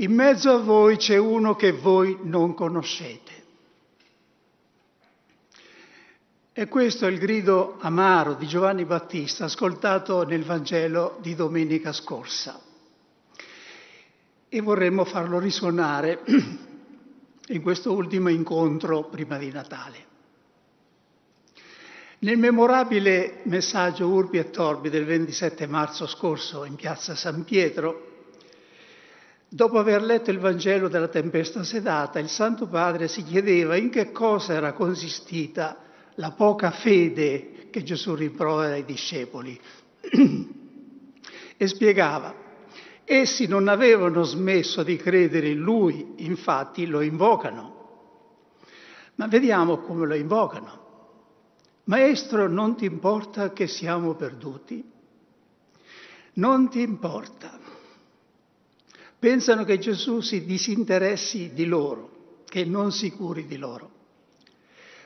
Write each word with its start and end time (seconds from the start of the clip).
In 0.00 0.14
mezzo 0.14 0.52
a 0.52 0.58
voi 0.58 0.96
c'è 0.96 1.16
uno 1.16 1.56
che 1.56 1.72
voi 1.72 2.18
non 2.22 2.54
conoscete. 2.54 3.32
E 6.52 6.68
questo 6.68 7.06
è 7.06 7.10
il 7.10 7.18
grido 7.18 7.78
amaro 7.80 8.34
di 8.34 8.46
Giovanni 8.46 8.84
Battista 8.84 9.44
ascoltato 9.44 10.24
nel 10.24 10.44
Vangelo 10.44 11.18
di 11.20 11.34
domenica 11.34 11.92
scorsa. 11.92 12.60
E 14.48 14.60
vorremmo 14.60 15.04
farlo 15.04 15.40
risuonare 15.40 16.22
in 17.48 17.62
questo 17.62 17.92
ultimo 17.92 18.28
incontro 18.28 19.04
prima 19.04 19.36
di 19.36 19.50
Natale. 19.50 20.06
Nel 22.20 22.38
memorabile 22.38 23.40
messaggio 23.44 24.08
Urbi 24.08 24.38
et 24.38 24.50
Torbi 24.50 24.90
del 24.90 25.04
27 25.04 25.66
marzo 25.66 26.06
scorso 26.06 26.64
in 26.64 26.76
piazza 26.76 27.16
San 27.16 27.44
Pietro, 27.44 28.17
dopo 29.48 29.78
aver 29.78 30.02
letto 30.02 30.30
il 30.30 30.38
Vangelo 30.38 30.88
della 30.88 31.08
tempesta 31.08 31.64
sedata, 31.64 32.18
il 32.18 32.28
Santo 32.28 32.66
Padre 32.66 33.08
si 33.08 33.22
chiedeva 33.22 33.76
in 33.76 33.90
che 33.90 34.12
cosa 34.12 34.52
era 34.52 34.72
consistita 34.72 35.78
la 36.16 36.32
poca 36.32 36.70
fede 36.70 37.68
che 37.70 37.82
Gesù 37.82 38.14
rimprovera 38.14 38.74
ai 38.74 38.84
discepoli 38.84 39.58
e 41.56 41.66
spiegava, 41.66 42.34
essi 43.04 43.46
non 43.46 43.68
avevano 43.68 44.22
smesso 44.22 44.82
di 44.82 44.96
credere 44.96 45.48
in 45.48 45.60
Lui, 45.60 46.14
infatti 46.18 46.86
lo 46.86 47.00
invocano. 47.00 47.76
Ma 49.14 49.26
vediamo 49.26 49.78
come 49.78 50.06
lo 50.06 50.14
invocano. 50.14 50.86
Maestro, 51.84 52.48
non 52.48 52.76
ti 52.76 52.84
importa 52.84 53.52
che 53.52 53.66
siamo 53.66 54.14
perduti? 54.14 54.84
Non 56.34 56.68
ti 56.68 56.80
importa. 56.80 57.57
Pensano 59.18 59.64
che 59.64 59.78
Gesù 59.78 60.20
si 60.20 60.44
disinteressi 60.44 61.52
di 61.52 61.66
loro, 61.66 62.42
che 62.48 62.64
non 62.64 62.92
si 62.92 63.10
curi 63.10 63.46
di 63.46 63.56
loro. 63.56 63.90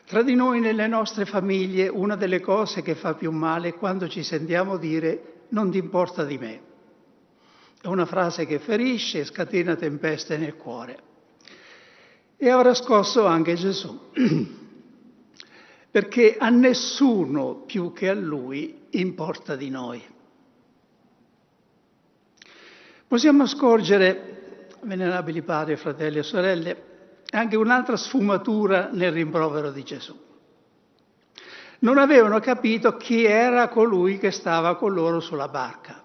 Tra 0.06 0.22
di 0.22 0.34
noi, 0.34 0.60
nelle 0.60 0.86
nostre 0.86 1.24
famiglie, 1.24 1.88
una 1.88 2.16
delle 2.16 2.40
cose 2.40 2.82
che 2.82 2.94
fa 2.94 3.14
più 3.14 3.30
male 3.30 3.68
è 3.68 3.74
quando 3.74 4.08
ci 4.08 4.22
sentiamo 4.22 4.76
dire 4.76 5.44
non 5.48 5.70
ti 5.70 5.78
importa 5.78 6.24
di 6.24 6.36
me. 6.36 6.60
È 7.80 7.86
una 7.86 8.06
frase 8.06 8.46
che 8.46 8.58
ferisce 8.58 9.20
e 9.20 9.24
scatena 9.24 9.76
tempeste 9.76 10.36
nel 10.36 10.56
cuore. 10.56 10.98
E 12.36 12.50
avrà 12.50 12.74
scosso 12.74 13.24
anche 13.26 13.54
Gesù. 13.54 13.98
perché 15.92 16.38
a 16.38 16.48
nessuno 16.48 17.64
più 17.66 17.92
che 17.92 18.08
a 18.08 18.14
lui 18.14 18.86
importa 18.92 19.56
di 19.56 19.68
noi. 19.68 20.02
Possiamo 23.12 23.46
scorgere, 23.46 24.68
venerabili 24.84 25.42
padri, 25.42 25.76
fratelli 25.76 26.16
e 26.16 26.22
sorelle, 26.22 26.82
anche 27.32 27.56
un'altra 27.56 27.94
sfumatura 27.94 28.88
nel 28.90 29.12
rimprovero 29.12 29.70
di 29.70 29.82
Gesù. 29.82 30.18
Non 31.80 31.98
avevano 31.98 32.40
capito 32.40 32.96
chi 32.96 33.22
era 33.22 33.68
colui 33.68 34.16
che 34.16 34.30
stava 34.30 34.76
con 34.76 34.94
loro 34.94 35.20
sulla 35.20 35.48
barca. 35.48 36.02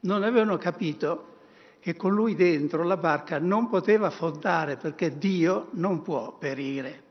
Non 0.00 0.22
avevano 0.22 0.56
capito 0.56 1.40
che 1.80 1.94
con 1.94 2.14
lui 2.14 2.34
dentro 2.34 2.82
la 2.82 2.96
barca 2.96 3.38
non 3.38 3.68
poteva 3.68 4.06
affondare 4.06 4.78
perché 4.78 5.18
Dio 5.18 5.68
non 5.72 6.00
può 6.00 6.38
perire. 6.38 7.02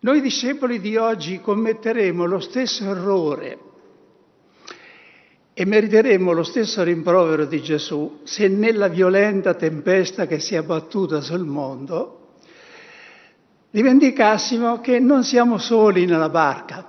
Noi 0.00 0.22
discepoli 0.22 0.80
di 0.80 0.96
oggi 0.96 1.42
commetteremo 1.42 2.24
lo 2.24 2.40
stesso 2.40 2.82
errore 2.84 3.72
e 5.54 5.64
meriteremo 5.64 6.32
lo 6.32 6.42
stesso 6.42 6.82
rimprovero 6.82 7.44
di 7.44 7.62
Gesù 7.62 8.20
se 8.24 8.48
nella 8.48 8.88
violenta 8.88 9.54
tempesta 9.54 10.26
che 10.26 10.40
si 10.40 10.54
è 10.54 10.58
abbattuta 10.58 11.20
sul 11.20 11.44
mondo 11.44 12.18
dimenticassimo 13.74 14.80
che 14.80 15.00
non 15.00 15.24
siamo 15.24 15.58
soli 15.58 16.06
nella 16.06 16.28
barca. 16.28 16.86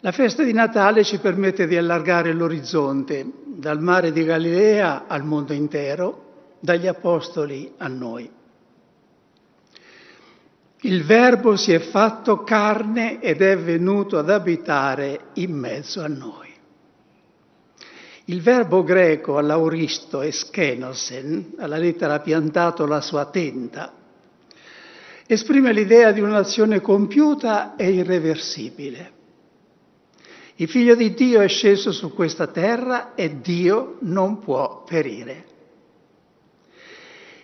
La 0.00 0.12
festa 0.12 0.42
di 0.42 0.54
Natale 0.54 1.04
ci 1.04 1.18
permette 1.18 1.66
di 1.66 1.76
allargare 1.76 2.32
l'orizzonte 2.32 3.26
dal 3.44 3.82
mare 3.82 4.12
di 4.12 4.24
Galilea 4.24 5.04
al 5.06 5.24
mondo 5.24 5.52
intero, 5.52 6.56
dagli 6.58 6.86
apostoli 6.86 7.70
a 7.76 7.86
noi. 7.88 8.30
Il 10.84 11.02
Verbo 11.02 11.56
si 11.56 11.72
è 11.72 11.78
fatto 11.78 12.42
carne 12.42 13.18
ed 13.22 13.40
è 13.40 13.56
venuto 13.56 14.18
ad 14.18 14.28
abitare 14.28 15.28
in 15.34 15.56
mezzo 15.56 16.02
a 16.02 16.08
noi. 16.08 16.52
Il 18.26 18.42
verbo 18.42 18.82
greco 18.82 19.38
all'auristo 19.38 20.20
eschenosen, 20.20 21.54
alla 21.56 21.78
lettera 21.78 22.20
piantato 22.20 22.84
la 22.84 23.00
sua 23.00 23.24
tenda, 23.30 23.94
esprime 25.26 25.72
l'idea 25.72 26.12
di 26.12 26.20
un'azione 26.20 26.82
compiuta 26.82 27.76
e 27.76 27.90
irreversibile. 27.90 29.12
Il 30.56 30.68
figlio 30.68 30.94
di 30.94 31.14
Dio 31.14 31.40
è 31.40 31.48
sceso 31.48 31.92
su 31.92 32.12
questa 32.12 32.46
terra 32.48 33.14
e 33.14 33.40
Dio 33.40 33.96
non 34.00 34.38
può 34.38 34.84
perire. 34.84 35.44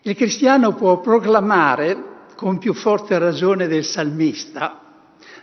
Il 0.03 0.15
cristiano 0.15 0.75
può 0.75 1.01
proclamare 1.01 2.11
con 2.41 2.57
più 2.57 2.73
forte 2.73 3.19
ragione 3.19 3.69
del 3.69 3.85
salmista, 3.85 4.81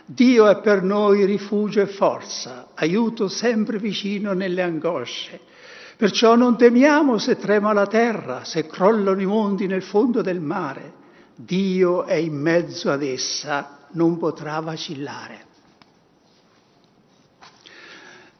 Dio 0.04 0.48
è 0.48 0.58
per 0.60 0.82
noi 0.82 1.24
rifugio 1.26 1.80
e 1.80 1.86
forza, 1.86 2.70
aiuto 2.74 3.28
sempre 3.28 3.78
vicino 3.78 4.32
nelle 4.32 4.62
angosce. 4.62 5.38
Perciò 5.96 6.34
non 6.34 6.58
temiamo 6.58 7.16
se 7.16 7.36
trema 7.36 7.72
la 7.72 7.86
terra, 7.86 8.42
se 8.42 8.66
crollano 8.66 9.20
i 9.20 9.26
monti 9.26 9.68
nel 9.68 9.84
fondo 9.84 10.22
del 10.22 10.40
mare. 10.40 10.92
Dio 11.36 12.02
è 12.02 12.14
in 12.14 12.34
mezzo 12.34 12.90
ad 12.90 13.04
essa, 13.04 13.86
non 13.92 14.18
potrà 14.18 14.58
vacillare. 14.58 15.46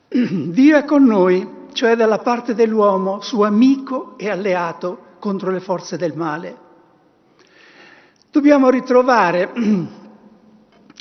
Dio 0.18 0.76
è 0.76 0.84
con 0.84 1.04
noi, 1.04 1.48
cioè 1.74 1.94
dalla 1.94 2.18
parte 2.18 2.56
dell'uomo, 2.56 3.20
suo 3.20 3.44
amico 3.44 4.18
e 4.18 4.28
alleato 4.28 5.14
contro 5.20 5.52
le 5.52 5.60
forze 5.60 5.96
del 5.96 6.16
male. 6.16 6.66
Dobbiamo 8.38 8.70
ritrovare 8.70 9.50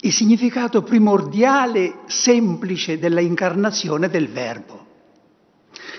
il 0.01 0.11
significato 0.11 0.81
primordiale, 0.81 1.99
semplice 2.07 2.97
della 2.97 3.21
incarnazione 3.21 4.09
del 4.09 4.27
Verbo. 4.27 4.85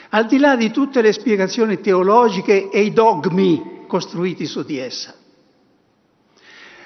Al 0.09 0.27
di 0.27 0.37
là 0.39 0.57
di 0.57 0.73
tutte 0.73 1.01
le 1.01 1.13
spiegazioni 1.13 1.81
teologiche 1.81 2.71
e 2.71 2.81
i 2.81 2.93
dogmi 2.93 3.85
costruiti 3.87 4.47
su 4.47 4.65
di 4.65 4.79
essa. 4.79 5.15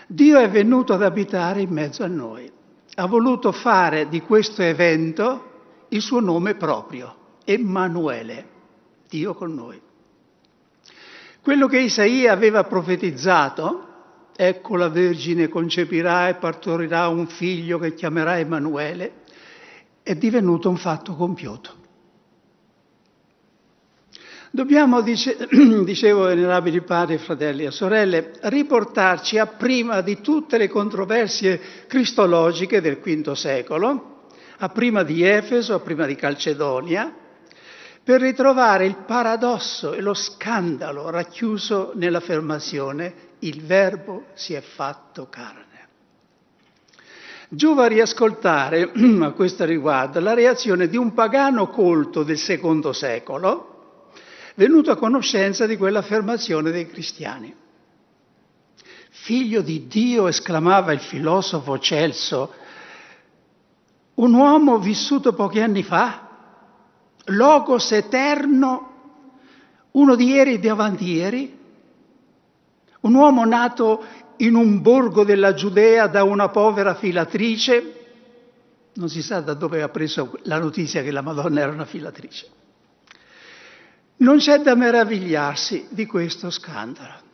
Dio 0.06 0.38
è 0.38 0.50
venuto 0.50 0.92
ad 0.92 1.02
abitare 1.02 1.62
in 1.62 1.70
mezzo 1.70 2.04
a 2.04 2.08
noi. 2.08 2.52
Ha 2.96 3.06
voluto 3.06 3.52
fare 3.52 4.06
di 4.10 4.20
questo 4.20 4.60
evento 4.60 5.86
il 5.88 6.02
suo 6.02 6.20
nome 6.20 6.56
proprio, 6.56 7.38
Emanuele, 7.46 8.46
Dio 9.08 9.32
con 9.32 9.54
noi. 9.54 9.80
Quello 11.40 11.66
che 11.68 11.78
Isaia 11.78 12.32
aveva 12.32 12.64
profetizzato, 12.64 13.86
ecco 14.36 14.76
la 14.76 14.88
Vergine 14.88 15.48
concepirà 15.48 16.28
e 16.28 16.34
partorirà 16.34 17.08
un 17.08 17.26
figlio 17.26 17.78
che 17.78 17.94
chiamerà 17.94 18.38
Emanuele, 18.38 19.20
è 20.02 20.14
divenuto 20.14 20.68
un 20.68 20.76
fatto 20.76 21.14
compiuto. 21.14 21.80
Dobbiamo, 24.50 25.00
dice, 25.00 25.48
dicevo 25.84 26.24
venerabili 26.24 26.82
padri, 26.82 27.16
fratelli 27.16 27.64
e 27.64 27.70
sorelle, 27.70 28.32
riportarci 28.42 29.38
a 29.38 29.46
prima 29.46 30.02
di 30.02 30.20
tutte 30.20 30.58
le 30.58 30.68
controversie 30.68 31.58
cristologiche 31.86 32.82
del 32.82 32.98
V 32.98 33.32
secolo, 33.32 34.26
a 34.58 34.68
prima 34.68 35.04
di 35.04 35.22
Efeso, 35.22 35.74
a 35.74 35.80
prima 35.80 36.04
di 36.04 36.16
Calcedonia, 36.16 37.14
per 38.04 38.20
ritrovare 38.20 38.86
il 38.86 38.96
paradosso 39.06 39.92
e 39.92 40.00
lo 40.00 40.14
scandalo 40.14 41.08
racchiuso 41.10 41.92
nell'affermazione 41.94 43.30
il 43.40 43.62
Verbo 43.62 44.26
si 44.34 44.54
è 44.54 44.60
fatto 44.60 45.28
carne. 45.28 45.70
Giova 47.48 47.86
riascoltare 47.86 48.90
a 49.20 49.30
questo 49.32 49.64
riguardo 49.64 50.20
la 50.20 50.34
reazione 50.34 50.88
di 50.88 50.96
un 50.96 51.12
pagano 51.12 51.68
colto 51.68 52.22
del 52.22 52.38
secondo 52.38 52.92
secolo, 52.92 54.10
venuto 54.54 54.90
a 54.90 54.96
conoscenza 54.96 55.66
di 55.66 55.76
quell'affermazione 55.76 56.70
dei 56.70 56.88
cristiani. 56.88 57.54
Figlio 59.10 59.60
di 59.60 59.86
Dio, 59.86 60.26
esclamava 60.26 60.92
il 60.92 61.00
filosofo 61.00 61.78
Celso, 61.78 62.54
un 64.14 64.34
uomo 64.34 64.78
vissuto 64.78 65.32
pochi 65.32 65.60
anni 65.60 65.82
fa, 65.82 66.31
logos 67.26 67.92
eterno, 67.92 68.90
uno 69.92 70.14
di 70.14 70.26
ieri 70.26 70.54
e 70.54 70.58
di 70.58 70.68
avanti 70.68 71.04
ieri, 71.04 71.58
un 73.00 73.14
uomo 73.14 73.44
nato 73.44 74.04
in 74.38 74.54
un 74.54 74.80
borgo 74.80 75.24
della 75.24 75.54
Giudea 75.54 76.06
da 76.06 76.24
una 76.24 76.48
povera 76.48 76.94
filatrice, 76.94 78.00
non 78.94 79.08
si 79.08 79.22
sa 79.22 79.40
da 79.40 79.54
dove 79.54 79.82
ha 79.82 79.88
preso 79.88 80.38
la 80.42 80.58
notizia 80.58 81.02
che 81.02 81.10
la 81.10 81.22
Madonna 81.22 81.60
era 81.60 81.72
una 81.72 81.84
filatrice. 81.84 82.48
Non 84.16 84.38
c'è 84.38 84.58
da 84.58 84.74
meravigliarsi 84.74 85.88
di 85.90 86.06
questo 86.06 86.50
scandalo. 86.50 87.30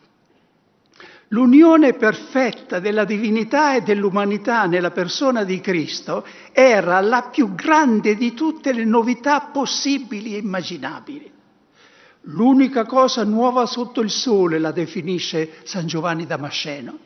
L'unione 1.29 1.93
perfetta 1.93 2.81
della 2.81 3.05
divinità 3.05 3.75
e 3.75 3.83
dell'umanità 3.83 4.65
nella 4.65 4.91
persona 4.91 5.45
di 5.45 5.61
Cristo 5.61 6.25
era 6.53 7.01
la 7.01 7.29
più 7.31 7.55
grande 7.55 8.15
di 8.15 8.33
tutte 8.33 8.73
le 8.73 8.85
novità 8.85 9.41
possibili 9.53 10.35
e 10.35 10.39
immaginabili. 10.39 11.31
L'unica 12.23 12.87
cosa 12.87 13.25
nuova 13.25 13.67
sotto 13.67 14.01
il 14.01 14.11
sole 14.11 14.59
la 14.59 14.73
definisce 14.73 15.57
San 15.65 15.87
Giovanni 15.87 16.25
Damasceno. 16.25 16.99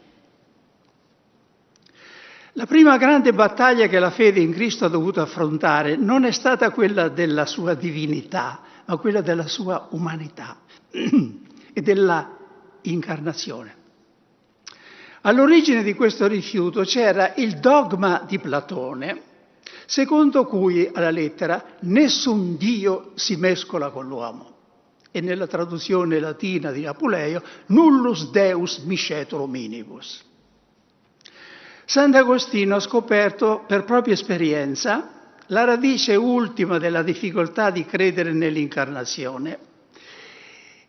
La 2.53 2.67
prima 2.67 2.97
grande 2.99 3.33
battaglia 3.33 3.89
che 3.89 3.99
la 3.99 4.11
fede 4.11 4.39
in 4.39 4.53
Cristo 4.53 4.85
ha 4.85 4.89
dovuto 4.89 5.21
affrontare 5.21 5.97
non 5.97 6.25
è 6.25 6.31
stata 6.31 6.71
quella 6.71 7.09
della 7.09 7.47
sua 7.47 7.75
divinità, 7.75 8.61
ma 8.85 8.97
quella 8.99 9.21
della 9.21 9.49
sua 9.49 9.89
umanità 9.91 10.59
e 10.93 11.81
della 11.81 12.37
incarnazione. 12.83 13.81
All'origine 15.25 15.85
di 15.85 15.95
questo 15.95 16.27
rifiuto 16.27 16.83
c'era 16.83 17.35
il 17.37 17.59
dogma 17.59 18.25
di 18.27 18.41
Platone, 18.41 19.23
secondo 19.87 20.45
cui, 20.47 20.91
alla 20.93 21.11
lettera, 21.11 21.77
nessun 21.81 22.57
Dio 22.57 23.13
si 23.15 23.37
mescola 23.37 23.91
con 23.91 24.09
l'uomo. 24.09 24.51
E 25.13 25.21
nella 25.21 25.47
traduzione 25.47 26.19
latina 26.19 26.73
di 26.73 26.87
Apuleo, 26.87 27.41
nullus 27.67 28.31
Deus 28.31 28.79
miscetur 28.79 29.47
minibus. 29.47 30.25
Sant'Agostino 31.85 32.77
ha 32.77 32.81
scoperto 32.81 33.63
per 33.67 33.85
propria 33.85 34.15
esperienza 34.15 35.37
la 35.47 35.65
radice 35.65 36.17
ultima 36.17 36.79
della 36.79 37.03
difficoltà 37.03 37.71
di 37.71 37.85
credere 37.85 38.33
nell'incarnazione, 38.33 39.59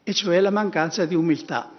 e 0.02 0.14
cioè 0.14 0.40
la 0.40 0.52
mancanza 0.52 1.06
di 1.06 1.14
umiltà. 1.14 1.70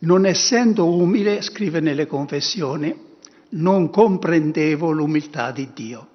Non 0.00 0.26
essendo 0.26 0.86
umile, 0.86 1.42
scrive 1.42 1.80
nelle 1.80 2.06
confessioni, 2.06 3.08
non 3.50 3.90
comprendevo 3.90 4.90
l'umiltà 4.90 5.50
di 5.50 5.70
Dio. 5.74 6.08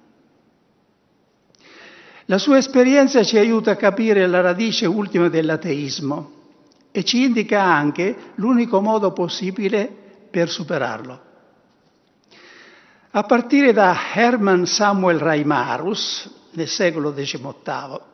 La 2.26 2.40
sua 2.40 2.58
esperienza 2.58 3.24
ci 3.24 3.38
aiuta 3.38 3.72
a 3.72 3.76
capire 3.76 4.26
la 4.26 4.42
radice 4.42 4.88
ultima 4.88 5.30
dell'ateismo 5.30 6.32
e 6.92 7.04
ci 7.04 7.24
indica 7.24 7.62
anche 7.62 8.32
l'unico 8.36 8.82
modo 8.82 9.12
possibile 9.12 9.88
per 10.32 10.50
superarlo. 10.50 11.22
A 13.12 13.24
partire 13.24 13.74
da 13.74 13.96
Hermann 14.14 14.64
Samuel 14.64 15.20
Reimarus, 15.20 16.30
nel 16.54 16.68
secolo 16.68 17.14
XVIII, 17.14 18.14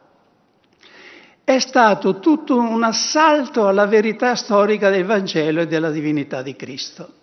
è 1.44 1.60
stato 1.60 2.20
tutto 2.20 2.58
un 2.58 2.84
assalto 2.84 3.68
alla 3.68 3.86
verità 3.86 4.36
storica 4.36 4.90
del 4.90 5.06
Vangelo 5.06 5.62
e 5.62 5.68
della 5.68 5.92
divinità 5.92 6.42
di 6.42 6.56
Cristo. 6.56 7.14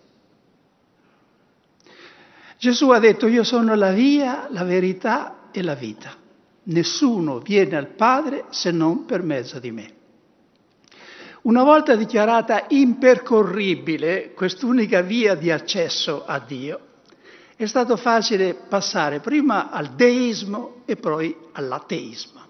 Gesù 2.57 2.89
ha 2.89 2.99
detto 2.99 3.27
io 3.27 3.43
sono 3.43 3.73
la 3.75 3.91
via, 3.91 4.47
la 4.49 4.63
verità 4.63 5.47
e 5.51 5.63
la 5.63 5.75
vita. 5.75 6.13
Nessuno 6.63 7.39
viene 7.39 7.77
al 7.77 7.87
Padre 7.87 8.45
se 8.49 8.71
non 8.71 9.05
per 9.05 9.23
mezzo 9.23 9.59
di 9.59 9.71
me. 9.71 9.93
Una 11.43 11.63
volta 11.63 11.95
dichiarata 11.95 12.65
impercorribile 12.67 14.33
quest'unica 14.33 15.01
via 15.01 15.35
di 15.35 15.49
accesso 15.49 16.25
a 16.25 16.37
Dio, 16.39 16.79
è 17.55 17.65
stato 17.65 17.95
facile 17.95 18.53
passare 18.53 19.21
prima 19.21 19.69
al 19.69 19.95
deismo 19.95 20.81
e 20.85 20.97
poi 20.97 21.35
all'ateismo. 21.53 22.48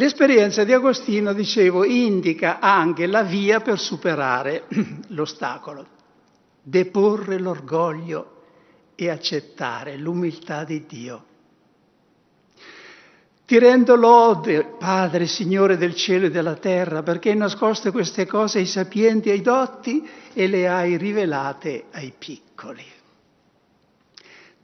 L'esperienza 0.00 0.64
di 0.64 0.72
Agostino, 0.72 1.34
dicevo, 1.34 1.84
indica 1.84 2.58
anche 2.58 3.06
la 3.06 3.22
via 3.22 3.60
per 3.60 3.78
superare 3.78 4.64
l'ostacolo, 5.08 5.86
deporre 6.62 7.38
l'orgoglio 7.38 8.44
e 8.94 9.10
accettare 9.10 9.98
l'umiltà 9.98 10.64
di 10.64 10.86
Dio. 10.86 11.24
Ti 13.44 13.58
rendo 13.58 13.94
lode, 13.94 14.76
Padre, 14.78 15.26
Signore 15.26 15.76
del 15.76 15.94
cielo 15.94 16.26
e 16.26 16.30
della 16.30 16.54
terra, 16.54 17.02
perché 17.02 17.28
hai 17.28 17.36
nascosto 17.36 17.92
queste 17.92 18.24
cose 18.24 18.60
ai 18.60 18.66
sapienti 18.66 19.28
e 19.28 19.32
ai 19.32 19.42
dotti 19.42 20.08
e 20.32 20.46
le 20.46 20.66
hai 20.66 20.96
rivelate 20.96 21.88
ai 21.90 22.10
piccoli. 22.16 22.86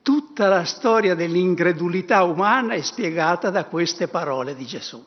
Tutta 0.00 0.49
la 0.49 0.65
storia 0.65 1.15
dell'incredulità 1.15 2.23
umana 2.23 2.73
è 2.73 2.81
spiegata 2.81 3.50
da 3.50 3.67
queste 3.67 4.09
parole 4.09 4.55
di 4.55 4.65
Gesù. 4.65 5.05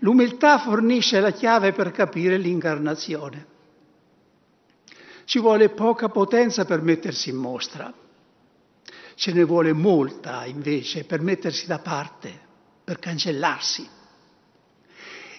L'umiltà 0.00 0.58
fornisce 0.58 1.20
la 1.20 1.32
chiave 1.32 1.72
per 1.72 1.90
capire 1.90 2.36
l'incarnazione. 2.36 3.56
Ci 5.24 5.40
vuole 5.40 5.70
poca 5.70 6.08
potenza 6.08 6.64
per 6.64 6.80
mettersi 6.80 7.30
in 7.30 7.36
mostra, 7.36 7.92
ce 9.14 9.32
ne 9.32 9.44
vuole 9.44 9.72
molta 9.72 10.46
invece 10.46 11.04
per 11.04 11.20
mettersi 11.20 11.66
da 11.66 11.80
parte, 11.80 12.46
per 12.84 12.98
cancellarsi. 12.98 13.88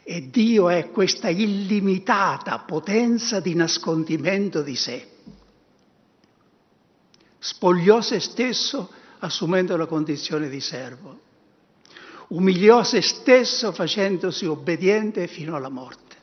E 0.03 0.29
Dio 0.29 0.69
è 0.69 0.89
questa 0.91 1.29
illimitata 1.29 2.59
potenza 2.59 3.39
di 3.39 3.55
nascondimento 3.55 4.61
di 4.61 4.75
sé. 4.75 5.07
Spogliò 7.39 8.01
se 8.01 8.19
stesso 8.19 8.91
assumendo 9.19 9.77
la 9.77 9.85
condizione 9.85 10.49
di 10.49 10.59
servo 10.59 11.27
umiliò 12.29 12.83
se 12.83 13.01
stesso 13.01 13.71
facendosi 13.71 14.45
obbediente 14.45 15.27
fino 15.27 15.55
alla 15.55 15.69
morte. 15.69 16.17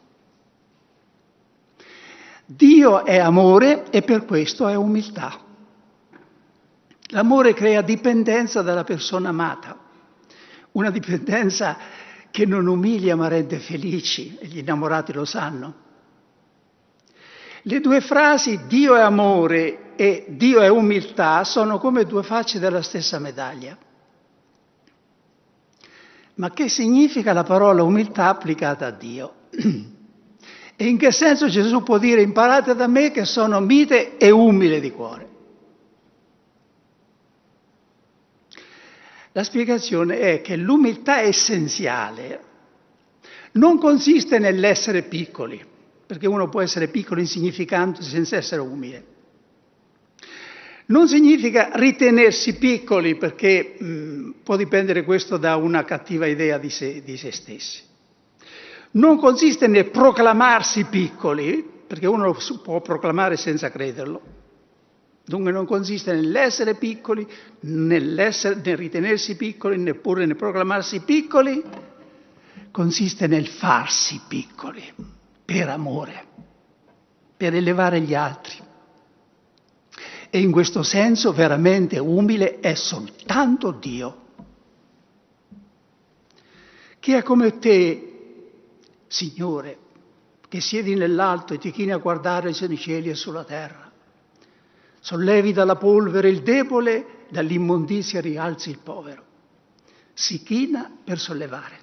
Dio 2.44 3.05
è 3.05 3.19
amore 3.19 3.91
e 3.91 4.03
per 4.03 4.25
questo 4.25 4.69
è 4.69 4.75
umiltà. 4.76 5.41
L'amore 7.11 7.55
crea 7.55 7.82
dipendenza 7.82 8.62
dalla 8.62 8.85
persona 8.85 9.29
amata, 9.31 9.79
una 10.73 10.91
dipendenza 10.91 11.76
che 12.31 12.47
non 12.47 12.67
umilia 12.67 13.17
ma 13.17 13.29
rende 13.29 13.59
felici, 13.59 14.37
e 14.38 14.47
gli 14.47 14.59
innamorati 14.59 15.12
lo 15.12 15.25
sanno. 15.25 15.85
Le 17.62 17.81
due 17.81 18.00
frasi 18.00 18.67
Dio 18.67 18.94
è 18.94 19.00
amore 19.00 19.97
e 19.97 20.26
Dio 20.29 20.61
è 20.61 20.69
umiltà 20.69 21.43
sono 21.43 21.79
come 21.79 22.05
due 22.05 22.23
facce 22.23 22.61
della 22.61 22.82
stessa 22.82 23.19
medaglia. 23.19 23.76
Ma 26.37 26.50
che 26.50 26.69
significa 26.69 27.33
la 27.33 27.45
parola 27.45 27.83
umiltà 27.83 28.28
applicata 28.28 28.87
a 28.87 28.90
Dio? 28.90 29.35
E 30.78 30.87
in 30.87 30.99
che 30.99 31.11
senso 31.11 31.49
Gesù 31.49 31.83
può 31.83 31.97
dire 31.97 32.21
imparate 32.21 32.75
da 32.75 32.87
me 32.87 33.11
che 33.11 33.25
sono 33.25 33.61
mite 33.61 34.19
e 34.19 34.28
umile 34.28 34.78
di 34.78 34.90
cuore? 34.90 35.28
La 39.33 39.43
spiegazione 39.43 40.19
è 40.19 40.43
che 40.43 40.55
l'umiltà 40.57 41.21
essenziale 41.23 42.40
non 43.52 43.78
consiste 43.78 44.38
nell'essere 44.38 45.05
piccoli, 45.05 45.64
perché 46.07 46.26
uno 46.26 46.50
può 46.50 46.61
essere 46.61 46.88
piccolo 46.88 47.21
insignificante 47.21 48.02
senza 48.02 48.37
essere 48.37 48.61
umile. 48.61 49.15
Non 50.88 51.09
significa 51.09 51.71
ritenersi 51.75 52.57
piccoli 52.57 53.16
perché 53.16 53.76
mh, 53.78 54.31
può 54.45 54.57
dipendere 54.57 55.02
questo 55.02 55.37
da 55.37 55.57
una 55.57 55.85
cattiva 55.85 56.26
idea 56.26 56.59
di 56.59 56.71
se, 56.71 57.02
di 57.02 57.16
se 57.16 57.33
stessi. 57.33 57.83
Non 58.93 59.19
consiste 59.19 59.66
nel 59.66 59.90
proclamarsi 59.90 60.85
piccoli, 60.85 61.64
perché 61.87 62.07
uno 62.07 62.25
lo 62.25 62.38
può 62.62 62.81
proclamare 62.81 63.37
senza 63.37 63.71
crederlo. 63.71 64.35
Dunque 65.25 65.50
non 65.50 65.66
consiste 65.66 66.12
nell'essere 66.12 66.76
piccoli, 66.76 67.26
nell'essere, 67.61 68.61
nel 68.62 68.76
ritenersi 68.76 69.37
piccoli, 69.37 69.76
neppure 69.76 70.25
nel 70.25 70.37
proclamarsi 70.37 71.00
piccoli, 71.00 71.62
consiste 72.71 73.26
nel 73.26 73.49
farsi 73.49 74.21
piccoli 74.28 74.85
per 75.45 75.69
amore, 75.69 76.25
per 77.37 77.55
elevare 77.55 78.00
gli 78.00 78.14
altri. 78.14 78.55
E 80.37 80.40
in 80.40 80.52
questo 80.52 80.83
senso 80.83 81.33
veramente 81.33 81.99
umile 81.99 82.61
è 82.61 82.75
soltanto 82.75 83.71
Dio. 83.71 84.25
Chi 87.00 87.12
è 87.14 87.23
come 87.23 87.59
te, 87.59 88.50
Signore, 89.07 89.78
che 90.47 90.61
siedi 90.61 90.95
nell'alto 90.95 91.55
e 91.55 91.59
ti 91.59 91.71
chini 91.71 91.93
a 91.93 91.97
guardare 91.97 92.52
sui 92.52 92.76
cieli 92.76 93.09
e 93.09 93.14
sulla 93.14 93.45
terra. 93.45 93.90
Sollevi 95.00 95.55
dalla 95.55 95.76
polvere 95.76 96.28
il 96.28 96.43
debole, 96.43 97.25
dall'immondizia 97.31 98.21
rialzi 98.21 98.69
il 98.69 98.81
povero. 98.81 99.25
Si 100.12 100.43
china 100.43 100.99
per 101.02 101.19
sollevare. 101.19 101.78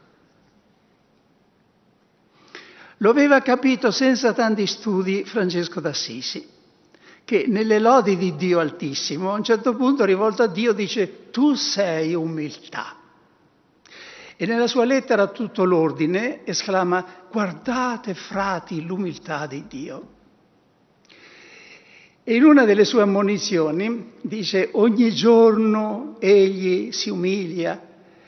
Lo 2.98 3.10
aveva 3.10 3.41
capito 3.41 3.89
senza 3.89 4.31
tanti 4.31 4.67
studi 4.67 5.25
Francesco 5.25 5.79
d'Assisi 5.79 6.52
che 7.25 7.45
nelle 7.47 7.79
lodi 7.79 8.17
di 8.17 8.35
Dio 8.35 8.59
Altissimo, 8.59 9.31
a 9.31 9.37
un 9.37 9.43
certo 9.43 9.75
punto 9.75 10.03
rivolto 10.03 10.43
a 10.43 10.47
Dio 10.47 10.73
dice 10.73 11.29
tu 11.31 11.53
sei 11.55 12.13
umiltà. 12.13 12.97
E 14.35 14.45
nella 14.45 14.67
sua 14.67 14.83
lettera 14.83 15.23
a 15.23 15.27
tutto 15.27 15.63
l'ordine 15.63 16.45
esclama 16.45 17.05
guardate 17.31 18.13
frati 18.13 18.83
l'umiltà 18.83 19.45
di 19.45 19.65
Dio. 19.67 20.07
E 22.25 22.35
in 22.35 22.43
una 22.43 22.65
delle 22.65 22.85
sue 22.85 23.01
ammonizioni 23.01 24.13
dice 24.21 24.69
ogni 24.73 25.13
giorno 25.13 26.15
egli 26.19 26.91
si 26.91 27.09
umilia 27.09 27.81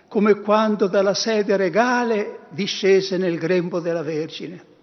come 0.08 0.42
quando 0.42 0.88
dalla 0.88 1.14
sede 1.14 1.58
regale 1.58 2.40
discese 2.50 3.18
nel 3.18 3.38
grembo 3.38 3.80
della 3.80 4.04
Vergine. 4.04 4.74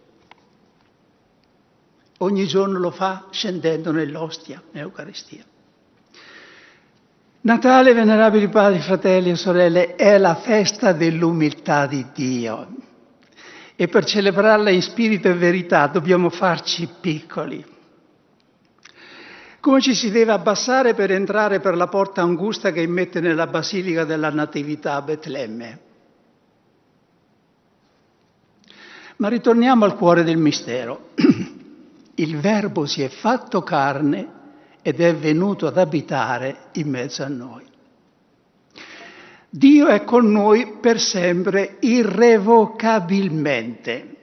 Ogni 2.23 2.47
giorno 2.47 2.79
lo 2.79 2.93
fa 2.93 3.26
scendendo 3.31 3.91
nell'ostia, 3.91 4.62
nell'Eucaristia. 4.71 5.45
Natale, 7.41 7.93
venerabili 7.93 8.49
padri, 8.49 8.79
fratelli 8.79 9.31
e 9.31 9.35
sorelle, 9.37 9.97
è 9.97 10.19
la 10.19 10.37
festa 10.37 10.93
dell'umiltà 10.93 11.87
di 11.87 12.07
Dio. 12.14 12.69
E 13.75 13.88
per 13.88 14.05
celebrarla 14.05 14.71
in 14.71 14.83
spirito 14.83 15.26
e 15.26 15.35
verità 15.35 15.88
dobbiamo 15.88 16.31
farci 16.31 16.88
piccoli. 17.00 17.64
Come 19.59 19.81
ci 19.81 19.93
si 19.93 20.12
deve 20.12 20.31
abbassare 20.31 20.95
per 20.95 21.11
entrare 21.11 21.59
per 21.59 21.75
la 21.76 21.88
porta 21.88 22.23
angusta 22.23 22.71
che 22.71 22.83
immette 22.83 23.21
nella 23.21 23.49
Basilica 23.49 24.05
della 24.05 24.31
Natività 24.31 24.95
a 24.95 25.02
Betlemme. 25.02 25.81
Ma 29.17 29.29
ritorniamo 29.29 29.85
al 29.85 29.97
cuore 29.97 30.23
del 30.23 30.37
mistero. 30.37 31.11
Il 32.14 32.38
Verbo 32.38 32.87
si 32.87 33.02
è 33.02 33.09
fatto 33.09 33.62
carne 33.62 34.40
ed 34.83 35.00
è 35.00 35.14
venuto 35.14 35.66
ad 35.66 35.78
abitare 35.78 36.69
in 36.73 36.90
mezzo 36.90 37.23
a 37.23 37.28
noi. 37.28 37.64
Dio 39.49 39.87
è 39.88 40.04
con 40.04 40.31
noi 40.31 40.76
per 40.81 40.99
sempre, 40.99 41.76
irrevocabilmente. 41.81 44.16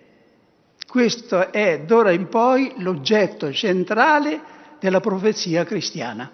Questo 0.87 1.51
è 1.51 1.81
d'ora 1.85 2.11
in 2.11 2.29
poi 2.29 2.73
l'oggetto 2.77 3.51
centrale 3.53 4.41
della 4.79 4.99
profezia 4.99 5.63
cristiana. 5.65 6.31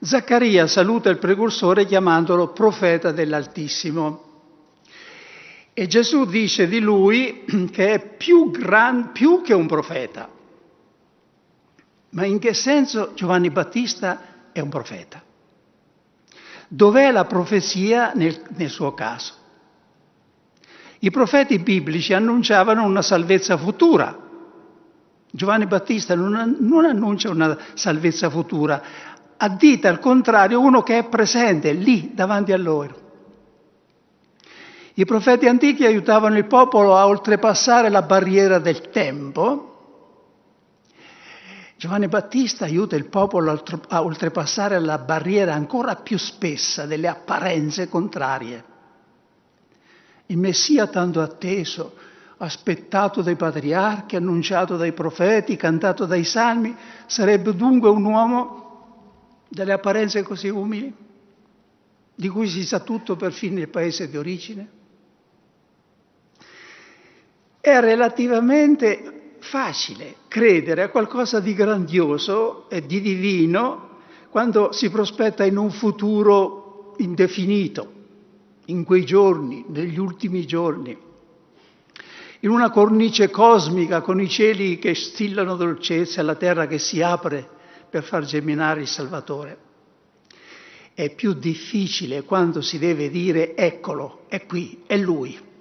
Zaccaria 0.00 0.66
saluta 0.66 1.08
il 1.08 1.16
precursore 1.18 1.86
chiamandolo 1.86 2.52
profeta 2.52 3.10
dell'Altissimo. 3.10 4.25
E 5.78 5.86
Gesù 5.88 6.24
dice 6.24 6.68
di 6.68 6.80
lui 6.80 7.44
che 7.70 7.92
è 7.92 7.98
più, 8.16 8.50
gran, 8.50 9.12
più 9.12 9.42
che 9.42 9.52
un 9.52 9.66
profeta. 9.66 10.26
Ma 12.12 12.24
in 12.24 12.38
che 12.38 12.54
senso 12.54 13.12
Giovanni 13.12 13.50
Battista 13.50 14.52
è 14.52 14.60
un 14.60 14.70
profeta? 14.70 15.22
Dov'è 16.68 17.10
la 17.10 17.26
profezia 17.26 18.12
nel, 18.14 18.40
nel 18.56 18.70
suo 18.70 18.94
caso? 18.94 19.34
I 21.00 21.10
profeti 21.10 21.58
biblici 21.58 22.14
annunciavano 22.14 22.82
una 22.82 23.02
salvezza 23.02 23.58
futura. 23.58 24.18
Giovanni 25.30 25.66
Battista 25.66 26.14
non, 26.14 26.56
non 26.58 26.86
annuncia 26.86 27.28
una 27.28 27.54
salvezza 27.74 28.30
futura, 28.30 28.82
addita 29.36 29.90
al 29.90 29.98
contrario 29.98 30.58
uno 30.58 30.82
che 30.82 30.96
è 30.96 31.04
presente 31.04 31.72
lì 31.72 32.12
davanti 32.14 32.52
a 32.52 32.56
loro. 32.56 33.04
I 34.98 35.04
profeti 35.04 35.46
antichi 35.46 35.84
aiutavano 35.84 36.38
il 36.38 36.46
popolo 36.46 36.96
a 36.96 37.06
oltrepassare 37.06 37.90
la 37.90 38.00
barriera 38.00 38.58
del 38.58 38.88
tempo. 38.88 39.74
Giovanni 41.76 42.08
Battista 42.08 42.64
aiuta 42.64 42.96
il 42.96 43.04
popolo 43.04 43.62
a 43.88 44.02
oltrepassare 44.02 44.78
la 44.78 44.96
barriera 44.96 45.52
ancora 45.52 45.96
più 45.96 46.16
spessa 46.16 46.86
delle 46.86 47.08
apparenze 47.08 47.90
contrarie. 47.90 48.64
Il 50.28 50.38
Messia 50.38 50.86
tanto 50.86 51.20
atteso, 51.20 51.94
aspettato 52.38 53.20
dai 53.20 53.36
patriarchi, 53.36 54.16
annunciato 54.16 54.78
dai 54.78 54.94
profeti, 54.94 55.56
cantato 55.56 56.06
dai 56.06 56.24
salmi, 56.24 56.74
sarebbe 57.04 57.54
dunque 57.54 57.90
un 57.90 58.02
uomo 58.02 59.44
dalle 59.50 59.74
apparenze 59.74 60.22
così 60.22 60.48
umili, 60.48 60.90
di 62.14 62.28
cui 62.28 62.48
si 62.48 62.64
sa 62.64 62.80
tutto 62.80 63.14
perfino 63.14 63.60
il 63.60 63.68
paese 63.68 64.08
di 64.08 64.16
origine? 64.16 64.75
È 67.66 67.80
relativamente 67.80 69.38
facile 69.40 70.18
credere 70.28 70.82
a 70.82 70.88
qualcosa 70.88 71.40
di 71.40 71.52
grandioso 71.52 72.70
e 72.70 72.86
di 72.86 73.00
divino 73.00 73.88
quando 74.30 74.70
si 74.70 74.88
prospetta 74.88 75.44
in 75.44 75.56
un 75.56 75.72
futuro 75.72 76.94
indefinito, 76.98 77.92
in 78.66 78.84
quei 78.84 79.04
giorni, 79.04 79.64
negli 79.66 79.98
ultimi 79.98 80.46
giorni, 80.46 80.96
in 82.38 82.50
una 82.50 82.70
cornice 82.70 83.30
cosmica 83.30 84.00
con 84.00 84.20
i 84.20 84.28
cieli 84.28 84.78
che 84.78 84.94
stillano 84.94 85.56
dolcezza 85.56 86.20
e 86.20 86.24
la 86.24 86.36
terra 86.36 86.68
che 86.68 86.78
si 86.78 87.02
apre 87.02 87.48
per 87.90 88.04
far 88.04 88.22
germinare 88.22 88.82
il 88.82 88.86
Salvatore. 88.86 89.58
È 90.94 91.12
più 91.12 91.32
difficile 91.32 92.22
quando 92.22 92.60
si 92.60 92.78
deve 92.78 93.10
dire 93.10 93.56
eccolo, 93.56 94.20
è 94.28 94.46
qui, 94.46 94.84
è 94.86 94.96
lui 94.96 95.54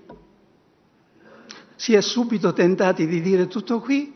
si 1.76 1.94
è 1.94 2.02
subito 2.02 2.54
tentati 2.54 3.06
di 3.06 3.22
dire 3.22 3.48
tutto 3.48 3.80
qui? 3.80 4.14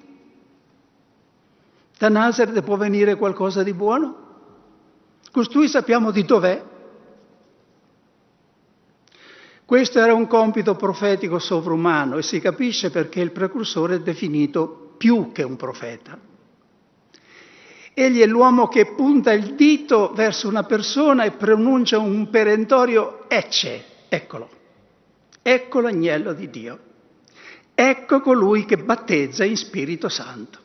Da 1.97 2.09
Nazareth 2.09 2.61
può 2.63 2.77
venire 2.77 3.15
qualcosa 3.15 3.61
di 3.63 3.73
buono? 3.73 4.27
Costui 5.31 5.67
sappiamo 5.67 6.11
di 6.11 6.23
dov'è. 6.23 6.63
Questo 9.65 9.99
era 9.99 10.13
un 10.13 10.25
compito 10.25 10.75
profetico 10.75 11.37
sovrumano 11.37 12.17
e 12.17 12.23
si 12.23 12.39
capisce 12.39 12.89
perché 12.89 13.19
il 13.19 13.31
precursore 13.31 13.95
è 13.95 13.99
definito 13.99 14.93
più 14.97 15.31
che 15.31 15.43
un 15.43 15.55
profeta. 15.57 16.17
Egli 17.93 18.21
è 18.21 18.25
l'uomo 18.25 18.67
che 18.67 18.93
punta 18.95 19.33
il 19.33 19.55
dito 19.55 20.13
verso 20.13 20.47
una 20.47 20.63
persona 20.63 21.25
e 21.25 21.31
pronuncia 21.31 21.99
un 21.99 22.29
perentorio 22.29 23.29
ecce, 23.29 23.83
eccolo, 24.07 24.49
ecco 25.41 25.79
l'agnello 25.81 26.33
di 26.33 26.49
Dio. 26.49 26.79
Ecco 27.81 28.19
colui 28.19 28.65
che 28.65 28.75
battezza 28.75 29.45
in 29.45 29.55
Spirito 29.55 30.09
Santo. 30.09 30.59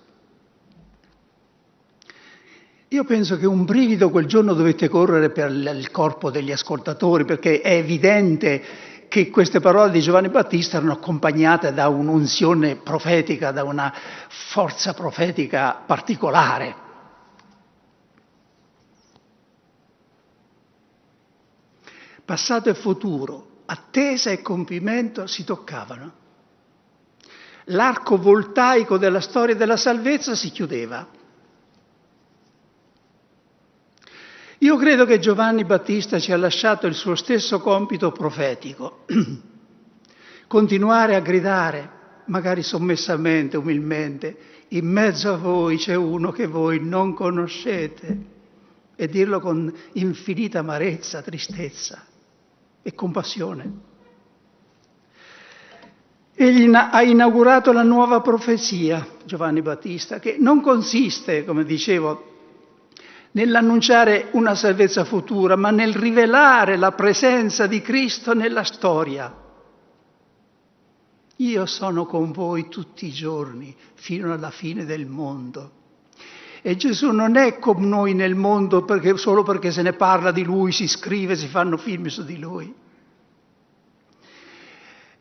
Io 2.88 3.04
penso 3.04 3.38
che 3.38 3.47
un 3.47 3.64
brivido 3.64 4.11
quel 4.11 4.26
giorno 4.26 4.52
dovette 4.52 4.88
correre 4.88 5.30
per 5.30 5.49
il 5.52 5.92
corpo 5.92 6.33
degli 6.33 6.50
ascoltatori, 6.50 7.25
perché 7.25 7.61
è 7.61 7.75
evidente 7.75 8.61
che 9.06 9.30
queste 9.30 9.61
parole 9.61 9.92
di 9.92 10.00
Giovanni 10.00 10.28
Battista 10.28 10.78
erano 10.78 10.94
accompagnate 10.94 11.73
da 11.73 11.87
un'unzione 11.87 12.75
profetica, 12.75 13.52
da 13.52 13.62
una 13.62 13.94
forza 14.26 14.92
profetica 14.92 15.85
particolare. 15.87 16.75
Passato 22.25 22.71
e 22.71 22.75
futuro, 22.75 23.62
attesa 23.66 24.30
e 24.30 24.42
compimento 24.42 25.28
si 25.28 25.44
toccavano 25.44 26.23
l'arco 27.66 28.16
voltaico 28.16 28.99
della 28.99 29.21
storia 29.21 29.54
della 29.54 29.76
salvezza 29.76 30.35
si 30.35 30.50
chiudeva. 30.50 31.06
Io 34.59 34.76
credo 34.76 35.04
che 35.04 35.18
Giovanni 35.18 35.64
Battista 35.64 36.18
ci 36.18 36.33
ha 36.33 36.37
lasciato 36.37 36.87
il 36.87 36.94
suo 36.94 37.14
stesso 37.14 37.61
compito 37.61 38.12
profetico, 38.12 39.04
continuare 40.47 41.14
a 41.14 41.21
gridare, 41.21 41.90
magari 42.26 42.62
sommessamente, 42.62 43.56
umilmente, 43.56 44.37
in 44.68 44.87
mezzo 44.87 45.33
a 45.33 45.37
voi 45.37 45.76
c'è 45.76 45.94
uno 45.94 46.33
che 46.33 46.47
voi 46.47 46.80
non 46.80 47.12
conoscete, 47.12 48.33
e 48.97 49.09
dirlo 49.09 49.40
con 49.40 49.73
infinita 49.94 50.61
amarezza, 50.61 51.21
tristezza 51.21 52.04
e 52.83 52.94
compassione. 52.94 53.92
Egli 56.37 56.69
ha 56.75 57.00
inaugurato 57.03 57.71
la 57.71 57.85
nuova 57.85 58.21
profezia, 58.21 59.07
Giovanni 59.25 59.62
Battista, 59.62 60.19
che 60.19 60.37
non 60.41 60.61
consiste, 60.61 61.45
come 61.45 61.62
dicevo, 61.64 62.33
nell'annunciare 63.33 64.31
una 64.33 64.57
salvezza 64.57 65.05
futura, 65.05 65.55
ma 65.55 65.71
nel 65.71 65.95
rivelare 65.95 66.76
la 66.76 66.91
presenza 66.91 67.69
di 67.69 67.81
Cristo 67.81 68.35
nella 68.35 68.64
storia. 68.64 69.33
Io 71.37 71.67
sono 71.67 72.05
con 72.05 72.33
voi 72.33 72.69
tutti 72.69 73.07
i 73.07 73.12
giorni, 73.12 73.75
fino 73.95 74.33
alla 74.33 74.50
fine 74.50 74.85
del 74.85 75.07
mondo. 75.07 75.71
E 76.62 76.75
Gesù 76.75 77.12
non 77.12 77.37
è 77.37 77.61
come 77.61 77.87
noi 77.87 78.12
nel 78.12 78.35
mondo 78.35 78.85
perché, 78.85 79.17
solo 79.17 79.45
perché 79.45 79.71
se 79.71 79.83
ne 79.83 79.93
parla 79.93 80.33
di 80.33 80.43
Lui, 80.43 80.73
si 80.73 80.88
scrive, 80.88 81.37
si 81.37 81.47
fanno 81.47 81.76
film 81.76 82.07
su 82.07 82.25
di 82.25 82.38
Lui 82.38 82.83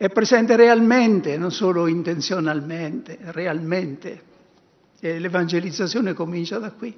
è 0.03 0.09
presente 0.09 0.57
realmente, 0.57 1.37
non 1.37 1.49
solo 1.49 1.87
intenzionalmente, 1.87 3.19
realmente. 3.21 4.21
E 4.99 5.17
l'evangelizzazione 5.17 6.11
comincia 6.11 6.59
da 6.59 6.71
qui. 6.71 6.93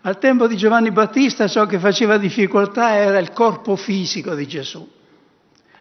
Al 0.00 0.18
tempo 0.18 0.48
di 0.48 0.56
Giovanni 0.56 0.90
Battista 0.90 1.46
ciò 1.46 1.66
che 1.66 1.78
faceva 1.78 2.18
difficoltà 2.18 2.96
era 2.96 3.18
il 3.20 3.30
corpo 3.30 3.76
fisico 3.76 4.34
di 4.34 4.48
Gesù, 4.48 4.84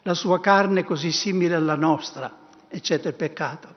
la 0.04 0.14
sua 0.14 0.40
carne 0.40 0.84
così 0.84 1.12
simile 1.12 1.56
alla 1.56 1.76
nostra, 1.76 2.32
eccetera 2.68 3.10
il 3.10 3.16
peccato. 3.16 3.76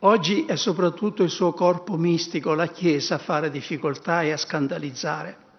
Oggi 0.00 0.46
è 0.46 0.56
soprattutto 0.56 1.22
il 1.22 1.30
suo 1.30 1.52
corpo 1.52 1.96
mistico, 1.96 2.54
la 2.54 2.66
Chiesa, 2.66 3.14
a 3.14 3.18
fare 3.18 3.48
difficoltà 3.48 4.22
e 4.22 4.32
a 4.32 4.36
scandalizzare. 4.36 5.49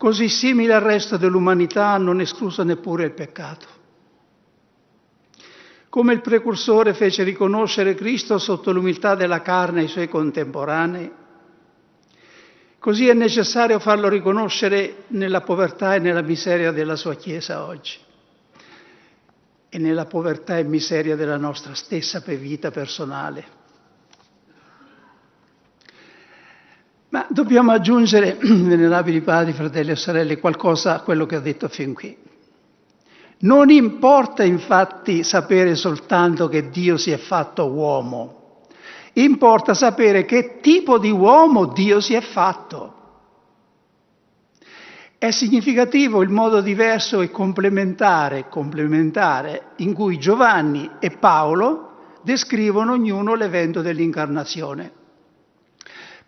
Così 0.00 0.30
simile 0.30 0.72
al 0.72 0.80
resto 0.80 1.18
dell'umanità, 1.18 1.94
non 1.98 2.22
escluso 2.22 2.62
neppure 2.62 3.04
il 3.04 3.12
peccato. 3.12 3.66
Come 5.90 6.14
il 6.14 6.22
precursore 6.22 6.94
fece 6.94 7.22
riconoscere 7.22 7.94
Cristo 7.94 8.38
sotto 8.38 8.72
l'umiltà 8.72 9.14
della 9.14 9.42
carne 9.42 9.80
ai 9.80 9.88
suoi 9.88 10.08
contemporanei, 10.08 11.12
così 12.78 13.08
è 13.08 13.12
necessario 13.12 13.78
farlo 13.78 14.08
riconoscere 14.08 15.04
nella 15.08 15.42
povertà 15.42 15.94
e 15.94 15.98
nella 15.98 16.22
miseria 16.22 16.72
della 16.72 16.96
sua 16.96 17.14
Chiesa 17.14 17.66
oggi 17.66 17.98
e 19.68 19.78
nella 19.78 20.06
povertà 20.06 20.56
e 20.56 20.64
miseria 20.64 21.14
della 21.14 21.36
nostra 21.36 21.74
stessa 21.74 22.22
vita 22.24 22.70
personale. 22.70 23.59
Ma 27.10 27.26
dobbiamo 27.28 27.72
aggiungere, 27.72 28.38
venerabili 28.40 29.20
padri, 29.20 29.52
fratelli 29.52 29.90
e 29.90 29.96
sorelle, 29.96 30.38
qualcosa 30.38 30.94
a 30.94 31.00
quello 31.00 31.26
che 31.26 31.36
ho 31.36 31.40
detto 31.40 31.68
fin 31.68 31.92
qui. 31.92 32.16
Non 33.42 33.70
importa 33.70 34.44
infatti 34.44 35.24
sapere 35.24 35.74
soltanto 35.74 36.46
che 36.48 36.68
Dio 36.68 36.96
si 36.96 37.10
è 37.10 37.16
fatto 37.16 37.70
uomo, 37.70 38.66
importa 39.14 39.74
sapere 39.74 40.24
che 40.24 40.58
tipo 40.60 40.98
di 40.98 41.10
uomo 41.10 41.66
Dio 41.66 42.00
si 42.00 42.14
è 42.14 42.20
fatto. 42.20 42.98
È 45.18 45.30
significativo 45.30 46.22
il 46.22 46.30
modo 46.30 46.60
diverso 46.60 47.22
e 47.22 47.30
complementare, 47.30 48.48
complementare 48.48 49.72
in 49.76 49.94
cui 49.94 50.18
Giovanni 50.18 50.88
e 50.98 51.10
Paolo 51.10 52.18
descrivono 52.22 52.92
ognuno 52.92 53.34
l'evento 53.34 53.82
dell'incarnazione. 53.82 54.99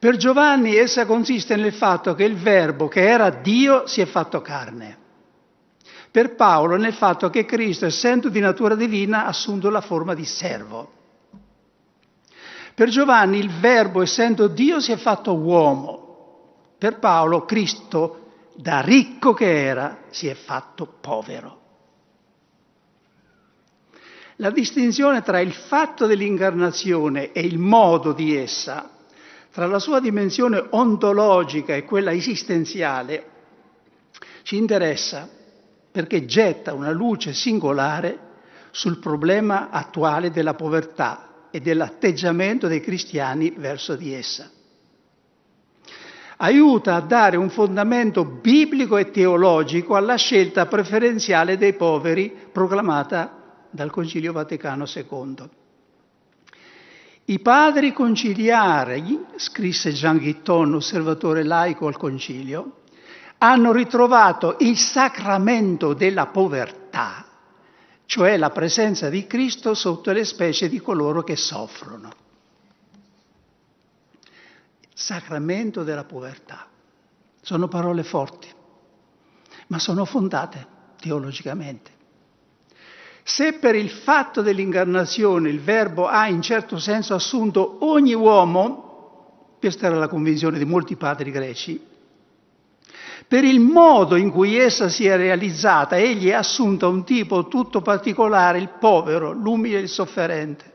Per 0.03 0.17
Giovanni 0.17 0.75
essa 0.75 1.07
consiste 1.07 1.55
nel 1.55 1.73
fatto 1.73 2.17
che 2.17 2.25
il 2.25 2.35
Verbo, 2.35 2.89
che 2.89 3.09
era 3.09 3.31
Dio, 3.31 3.87
si 3.87 4.01
è 4.01 4.05
fatto 4.05 4.41
carne. 4.41 4.99
Per 6.11 6.35
Paolo 6.35 6.75
nel 6.75 6.93
fatto 6.93 7.31
che 7.31 7.45
Cristo, 7.45 7.87
essendo 7.87 8.29
di 8.29 8.41
natura 8.41 8.75
divina, 8.75 9.23
ha 9.23 9.29
assunto 9.29 9.71
la 9.71 9.81
forma 9.81 10.15
di 10.15 10.25
servo. 10.25 10.93
Per 12.75 12.89
Giovanni 12.89 13.39
il 13.39 13.49
Verbo, 13.61 14.03
essendo 14.03 14.49
Dio, 14.49 14.81
si 14.81 14.91
è 14.91 14.97
fatto 14.97 15.37
uomo. 15.37 16.73
Per 16.79 16.99
Paolo 16.99 17.45
Cristo 17.45 18.51
da 18.57 18.81
ricco 18.81 19.35
che 19.35 19.67
era, 19.67 19.99
si 20.11 20.27
è 20.27 20.35
fatto 20.35 20.97
povero. 21.01 21.61
La 24.39 24.51
distinzione 24.51 25.23
tra 25.23 25.39
il 25.39 25.53
fatto 25.53 26.07
dell'incarnazione 26.07 27.31
e 27.31 27.43
il 27.43 27.59
modo 27.59 28.11
di 28.11 28.35
essa, 28.35 28.91
tra 29.53 29.67
la 29.67 29.79
sua 29.79 30.01
dimensione 30.01 30.65
ontologica 30.71 31.75
e 31.75 31.85
quella 31.85 32.13
esistenziale, 32.13 33.25
ci 34.43 34.57
interessa 34.57 35.29
perché 35.93 36.25
getta 36.25 36.73
una 36.73 36.91
luce 36.91 37.35
singolare 37.35 38.31
sul 38.71 38.99
problema 38.99 39.69
attuale 39.71 40.31
della 40.31 40.55
povertà 40.55 41.49
e 41.51 41.61
dell'atteggiamento 41.61 42.67
dei 42.67 42.81
cristiani 42.81 43.53
verso 43.57 43.95
di 43.95 44.15
essa 44.15 44.51
aiuta 46.43 46.97
a 46.97 47.01
dare 47.01 47.37
un 47.37 47.51
fondamento 47.51 48.25
biblico 48.25 48.97
e 48.97 49.11
teologico 49.11 49.95
alla 49.95 50.17
scelta 50.17 50.67
preferenziale 50.67 51.57
dei 51.57 51.75
poveri 51.75 52.35
proclamata 52.51 53.65
dal 53.71 53.91
Concilio 53.91 54.33
Vaticano 54.33 54.85
II. 54.93 55.49
I 57.25 57.39
padri 57.41 57.93
conciliari, 57.93 59.27
scrisse 59.37 59.93
Jean 59.93 60.19
Guitton, 60.19 60.75
osservatore 60.75 61.45
laico 61.45 61.87
al 61.87 61.97
Concilio, 61.97 62.81
hanno 63.39 63.73
ritrovato 63.73 64.57
il 64.61 64.77
sacramento 64.77 65.95
della 65.95 66.27
povertà, 66.27 67.25
cioè 68.07 68.37
la 68.37 68.51
presenza 68.51 69.09
di 69.09 69.27
Cristo 69.27 69.75
sotto 69.75 70.13
le 70.13 70.25
specie 70.25 70.69
di 70.69 70.81
coloro 70.81 71.23
che 71.23 71.37
soffrono 71.37 72.21
sacramento 75.03 75.83
della 75.83 76.05
povertà. 76.05 76.69
Sono 77.41 77.67
parole 77.67 78.05
forti, 78.05 78.49
ma 79.67 79.79
sono 79.79 80.05
fondate 80.05 80.67
teologicamente. 81.01 81.92
Se 83.23 83.55
per 83.55 83.75
il 83.75 83.91
fatto 83.91 84.43
dell'incarnazione 84.43 85.49
il 85.49 85.61
Verbo 85.61 86.07
ha 86.07 86.27
in 86.27 86.43
certo 86.43 86.79
senso 86.79 87.15
assunto 87.15 87.79
ogni 87.81 88.15
uomo, 88.15 89.57
questa 89.59 89.87
era 89.87 89.97
la 89.97 90.09
convinzione 90.09 90.59
di 90.59 90.65
molti 90.65 90.97
padri 90.97 91.31
greci, 91.31 91.81
per 93.29 93.45
il 93.45 93.61
modo 93.61 94.17
in 94.17 94.31
cui 94.31 94.57
essa 94.57 94.89
si 94.89 95.07
è 95.07 95.17
realizzata, 95.17 95.97
egli 95.97 96.33
ha 96.33 96.39
assunto 96.39 96.89
un 96.89 97.05
tipo 97.05 97.47
tutto 97.49 97.81
particolare, 97.81 98.59
il 98.59 98.71
povero, 98.79 99.33
l'umile 99.33 99.79
e 99.79 99.83
il 99.83 99.89
sofferente 99.89 100.71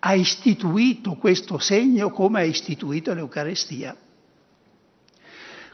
ha 0.00 0.14
istituito 0.14 1.14
questo 1.14 1.58
segno 1.58 2.10
come 2.10 2.40
ha 2.40 2.44
istituito 2.44 3.12
l'Eucarestia. 3.14 3.96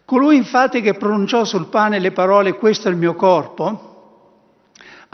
Colui 0.04 0.36
infatti 0.36 0.80
che 0.80 0.94
pronunciò 0.94 1.44
sul 1.44 1.66
pane 1.66 1.98
le 1.98 2.12
parole 2.12 2.54
questo 2.54 2.88
è 2.88 2.90
il 2.90 2.96
mio 2.96 3.14
corpo, 3.14 3.93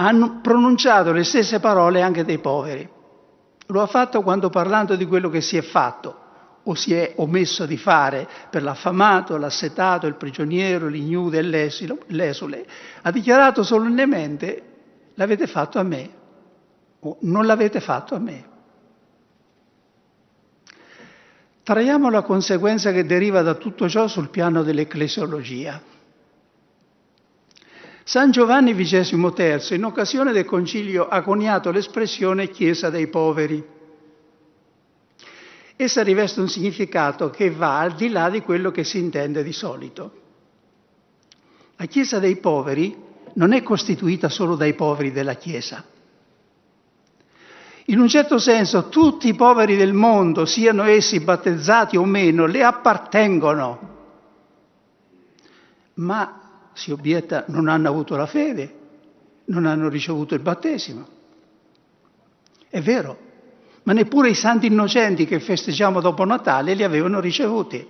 ha 0.03 0.39
pronunciato 0.41 1.13
le 1.13 1.25
stesse 1.25 1.61
parole 1.61 2.01
anche 2.01 2.25
dei 2.25 2.39
poveri. 2.39 2.89
Lo 3.67 3.83
ha 3.83 3.87
fatto 3.87 4.23
quando 4.23 4.49
parlando 4.49 4.97
di 4.97 5.05
quello 5.05 5.29
che 5.29 5.43
si 5.43 5.59
è 5.59 5.61
fatto 5.61 6.17
o 6.63 6.75
si 6.75 6.95
è 6.95 7.13
omesso 7.17 7.67
di 7.67 7.77
fare 7.77 8.27
per 8.49 8.63
l'affamato, 8.63 9.37
l'assetato, 9.37 10.07
il 10.07 10.15
prigioniero, 10.15 10.89
l'ignudo 10.89 11.37
e 11.37 11.43
l'esule, 11.43 12.67
ha 13.03 13.11
dichiarato 13.11 13.63
solennemente 13.63 14.63
l'avete 15.15 15.47
fatto 15.47 15.79
a 15.79 15.83
me 15.83 16.11
o 17.01 17.19
non 17.21 17.45
l'avete 17.45 17.81
fatto 17.81 18.15
a 18.15 18.19
me. 18.19 18.49
Traiamo 21.63 22.11
la 22.11 22.23
conseguenza 22.23 22.91
che 22.91 23.05
deriva 23.05 23.43
da 23.43 23.55
tutto 23.55 23.89
ciò 23.89 24.09
sul 24.09 24.31
piano 24.31 24.63
dell'ecclesiologia. 24.63 25.90
San 28.11 28.33
Giovanni 28.33 28.75
XXIII, 28.75 29.77
in 29.77 29.85
occasione 29.85 30.33
del 30.33 30.45
concilio, 30.45 31.07
ha 31.07 31.23
coniato 31.23 31.71
l'espressione 31.71 32.49
Chiesa 32.49 32.91
dei 32.91 33.07
poveri. 33.07 33.65
Essa 35.77 36.03
riveste 36.03 36.41
un 36.41 36.49
significato 36.49 37.31
che 37.31 37.53
va 37.53 37.79
al 37.79 37.93
di 37.93 38.09
là 38.09 38.29
di 38.29 38.41
quello 38.41 38.73
che 38.73 38.83
si 38.83 38.99
intende 38.99 39.45
di 39.45 39.53
solito. 39.53 40.13
La 41.77 41.85
Chiesa 41.85 42.19
dei 42.19 42.35
poveri 42.39 43.01
non 43.35 43.53
è 43.53 43.63
costituita 43.63 44.29
solo 44.29 44.57
dai 44.57 44.75
poveri 44.75 45.13
della 45.13 45.35
Chiesa 45.35 45.85
in 47.85 48.01
un 48.01 48.09
certo 48.09 48.39
senso 48.39 48.89
tutti 48.89 49.29
i 49.29 49.35
poveri 49.35 49.77
del 49.77 49.93
mondo, 49.93 50.47
siano 50.47 50.83
essi 50.83 51.21
battezzati 51.21 51.97
o 51.97 52.05
meno, 52.05 52.47
le 52.47 52.63
appartengono. 52.63 53.89
Ma, 55.95 56.50
si 56.81 56.93
obietta, 56.93 57.45
non 57.49 57.69
hanno 57.69 57.89
avuto 57.89 58.17
la 58.17 58.25
fede, 58.25 58.75
non 59.47 59.67
hanno 59.67 59.91
ricevuto 59.91 60.35
il 60.35 60.41
battesimo. 60.41 61.07
È 62.71 62.81
vero, 62.81 63.19
ma 63.83 63.93
neppure 63.93 64.31
i 64.31 64.35
santi 64.35 64.67
innocenti 64.67 65.27
che 65.27 65.41
festeggiamo 65.41 66.01
dopo 66.01 66.25
Natale 66.25 66.73
li 66.73 66.83
avevano 66.83 67.21
ricevuti. 67.21 67.87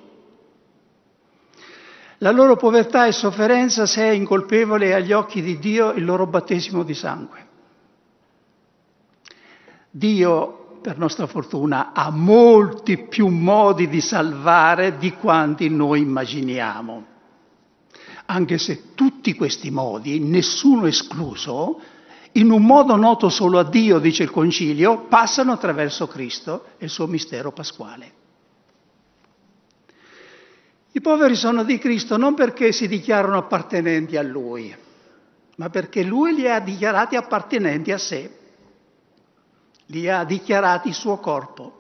La 2.18 2.33
loro 2.33 2.57
povertà 2.57 3.07
e 3.07 3.12
sofferenza 3.12 3.87
se 3.87 4.03
è 4.03 4.11
incolpevole 4.11 4.92
agli 4.92 5.12
occhi 5.12 5.40
di 5.40 5.61
Dio 5.61 5.92
il 5.92 6.05
loro 6.05 6.26
battesimo 6.26 6.83
di 6.83 6.94
sangue. 6.94 7.46
Dio, 9.88 10.79
per 10.83 10.98
nostra 10.98 11.29
fortuna, 11.29 11.92
ha 11.92 12.11
molti 12.11 12.98
più 13.07 13.29
modi 13.29 13.88
di 13.88 14.00
salvare 14.00 14.98
di 14.98 15.12
quanti 15.12 15.68
noi 15.70 16.00
immaginiamo. 16.00 17.18
Anche 18.30 18.58
se 18.58 18.94
tutti 18.94 19.34
questi 19.34 19.70
modi, 19.70 20.20
nessuno 20.20 20.86
escluso, 20.86 21.80
in 22.32 22.52
un 22.52 22.62
modo 22.62 22.94
noto 22.94 23.28
solo 23.28 23.58
a 23.58 23.64
Dio, 23.64 23.98
dice 23.98 24.22
il 24.22 24.30
Concilio, 24.30 25.06
passano 25.08 25.50
attraverso 25.50 26.06
Cristo 26.06 26.66
e 26.78 26.84
il 26.84 26.90
suo 26.90 27.08
mistero 27.08 27.50
pasquale. 27.50 28.12
I 30.92 31.00
poveri 31.00 31.34
sono 31.34 31.64
di 31.64 31.78
Cristo 31.78 32.16
non 32.16 32.34
perché 32.34 32.70
si 32.70 32.86
dichiarano 32.86 33.36
appartenenti 33.36 34.16
a 34.16 34.22
Lui, 34.22 34.72
ma 35.56 35.68
perché 35.68 36.04
Lui 36.04 36.34
li 36.34 36.48
ha 36.48 36.60
dichiarati 36.60 37.16
appartenenti 37.16 37.90
a 37.90 37.98
sé 37.98 38.38
li 39.86 40.08
ha 40.08 40.22
dichiarati 40.22 40.92
suo 40.92 41.18
corpo. 41.18 41.79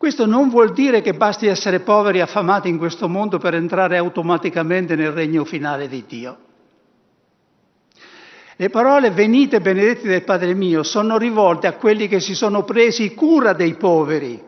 Questo 0.00 0.24
non 0.24 0.48
vuol 0.48 0.72
dire 0.72 1.02
che 1.02 1.12
basti 1.12 1.46
essere 1.46 1.80
poveri 1.80 2.20
e 2.20 2.22
affamati 2.22 2.70
in 2.70 2.78
questo 2.78 3.06
mondo 3.06 3.36
per 3.36 3.52
entrare 3.52 3.98
automaticamente 3.98 4.96
nel 4.96 5.10
regno 5.10 5.44
finale 5.44 5.88
di 5.88 6.04
Dio. 6.08 6.38
Le 8.56 8.70
parole 8.70 9.10
venite 9.10 9.60
benedetti 9.60 10.08
del 10.08 10.24
Padre 10.24 10.54
mio 10.54 10.84
sono 10.84 11.18
rivolte 11.18 11.66
a 11.66 11.74
quelli 11.74 12.08
che 12.08 12.18
si 12.18 12.34
sono 12.34 12.64
presi 12.64 13.12
cura 13.12 13.52
dei 13.52 13.74
poveri, 13.74 14.42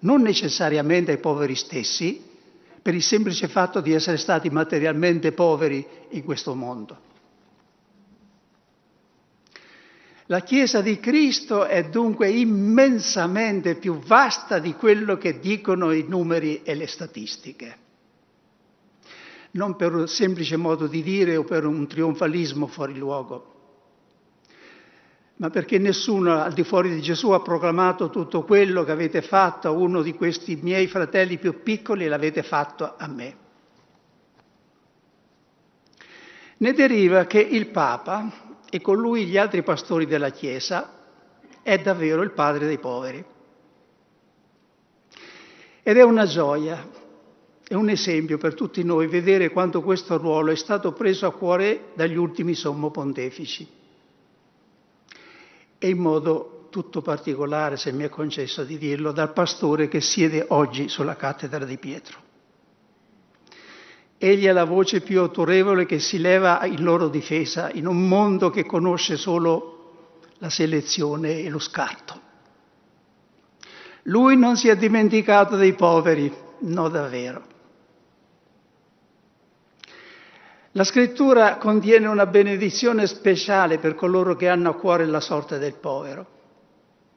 non 0.00 0.22
necessariamente 0.22 1.12
ai 1.12 1.18
poveri 1.18 1.54
stessi, 1.54 2.20
per 2.82 2.92
il 2.92 3.02
semplice 3.04 3.46
fatto 3.46 3.80
di 3.80 3.92
essere 3.92 4.16
stati 4.16 4.50
materialmente 4.50 5.30
poveri 5.30 5.86
in 6.08 6.24
questo 6.24 6.56
mondo. 6.56 7.09
La 10.30 10.42
Chiesa 10.42 10.80
di 10.80 11.00
Cristo 11.00 11.64
è 11.64 11.88
dunque 11.88 12.30
immensamente 12.30 13.74
più 13.74 13.98
vasta 13.98 14.60
di 14.60 14.74
quello 14.74 15.16
che 15.16 15.40
dicono 15.40 15.90
i 15.90 16.04
numeri 16.06 16.62
e 16.62 16.76
le 16.76 16.86
statistiche. 16.86 17.76
Non 19.52 19.74
per 19.74 19.92
un 19.92 20.06
semplice 20.06 20.56
modo 20.56 20.86
di 20.86 21.02
dire 21.02 21.36
o 21.36 21.42
per 21.42 21.66
un 21.66 21.84
trionfalismo 21.88 22.68
fuori 22.68 22.96
luogo, 22.96 23.54
ma 25.38 25.50
perché 25.50 25.78
nessuno 25.78 26.40
al 26.40 26.52
di 26.52 26.62
fuori 26.62 26.90
di 26.90 27.00
Gesù 27.00 27.30
ha 27.30 27.42
proclamato 27.42 28.08
tutto 28.08 28.44
quello 28.44 28.84
che 28.84 28.92
avete 28.92 29.22
fatto 29.22 29.66
a 29.66 29.72
uno 29.72 30.00
di 30.00 30.14
questi 30.14 30.56
miei 30.62 30.86
fratelli 30.86 31.38
più 31.38 31.60
piccoli 31.64 32.04
e 32.04 32.08
l'avete 32.08 32.44
fatto 32.44 32.94
a 32.96 33.08
me. 33.08 33.36
Ne 36.58 36.72
deriva 36.72 37.24
che 37.24 37.40
il 37.40 37.66
Papa, 37.70 38.49
e 38.70 38.80
con 38.80 38.96
lui 38.98 39.26
gli 39.26 39.36
altri 39.36 39.62
pastori 39.62 40.06
della 40.06 40.30
Chiesa, 40.30 40.98
è 41.62 41.78
davvero 41.78 42.22
il 42.22 42.30
padre 42.30 42.66
dei 42.66 42.78
poveri. 42.78 43.24
Ed 45.82 45.96
è 45.96 46.02
una 46.02 46.26
gioia, 46.26 46.88
è 47.66 47.74
un 47.74 47.88
esempio 47.88 48.38
per 48.38 48.54
tutti 48.54 48.82
noi 48.82 49.06
vedere 49.06 49.50
quanto 49.50 49.82
questo 49.82 50.16
ruolo 50.16 50.52
è 50.52 50.56
stato 50.56 50.92
preso 50.92 51.26
a 51.26 51.32
cuore 51.32 51.90
dagli 51.94 52.16
ultimi 52.16 52.54
sommo 52.54 52.90
pontefici. 52.90 53.68
E 55.78 55.88
in 55.88 55.98
modo 55.98 56.66
tutto 56.70 57.02
particolare, 57.02 57.76
se 57.76 57.92
mi 57.92 58.04
è 58.04 58.08
concesso 58.08 58.64
di 58.64 58.78
dirlo, 58.78 59.12
dal 59.12 59.32
pastore 59.32 59.88
che 59.88 60.00
siede 60.00 60.44
oggi 60.48 60.88
sulla 60.88 61.16
cattedra 61.16 61.64
di 61.64 61.78
Pietro. 61.78 62.29
Egli 64.22 64.44
è 64.44 64.52
la 64.52 64.64
voce 64.64 65.00
più 65.00 65.18
autorevole 65.18 65.86
che 65.86 65.98
si 65.98 66.18
leva 66.18 66.66
in 66.66 66.82
loro 66.82 67.08
difesa 67.08 67.70
in 67.70 67.86
un 67.86 68.06
mondo 68.06 68.50
che 68.50 68.66
conosce 68.66 69.16
solo 69.16 70.18
la 70.40 70.50
selezione 70.50 71.38
e 71.38 71.48
lo 71.48 71.58
scarto. 71.58 72.20
Lui 74.02 74.36
non 74.36 74.58
si 74.58 74.68
è 74.68 74.76
dimenticato 74.76 75.56
dei 75.56 75.72
poveri, 75.72 76.30
no 76.58 76.88
davvero. 76.90 77.44
La 80.72 80.84
scrittura 80.84 81.56
contiene 81.56 82.06
una 82.06 82.26
benedizione 82.26 83.06
speciale 83.06 83.78
per 83.78 83.94
coloro 83.94 84.36
che 84.36 84.50
hanno 84.50 84.68
a 84.68 84.74
cuore 84.74 85.06
la 85.06 85.20
sorte 85.20 85.56
del 85.56 85.76
povero. 85.76 86.26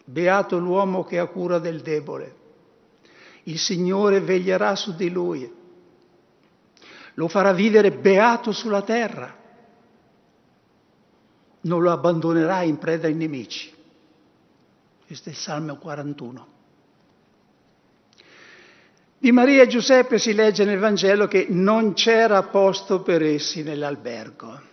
Beato 0.06 0.58
l'uomo 0.58 1.04
che 1.04 1.20
ha 1.20 1.26
cura 1.26 1.60
del 1.60 1.82
debole. 1.82 2.36
Il 3.44 3.60
Signore 3.60 4.22
veglierà 4.22 4.78
su 4.78 4.96
di 4.96 5.10
lui 5.10 5.62
lo 7.16 7.28
farà 7.28 7.54
vivere 7.54 7.92
beato 7.92 8.52
sulla 8.52 8.82
terra, 8.82 9.36
non 11.62 11.82
lo 11.82 11.92
abbandonerà 11.92 12.64
in 12.64 12.78
preda 12.78 13.08
ai 13.08 13.14
nemici. 13.14 13.72
Questo 15.06 15.30
è 15.30 15.32
il 15.32 15.38
Salmo 15.38 15.78
41. 15.78 16.48
Di 19.18 19.32
Maria 19.32 19.64
e 19.64 19.68
Giuseppe 19.68 20.20
si 20.20 20.34
legge 20.34 20.66
nel 20.66 20.80
Vangelo 20.80 21.28
che 21.28 21.46
non 21.50 21.94
c'era 21.94 22.44
posto 22.44 23.02
per 23.02 23.22
essi 23.22 23.64
nell'albergo. 23.64 24.72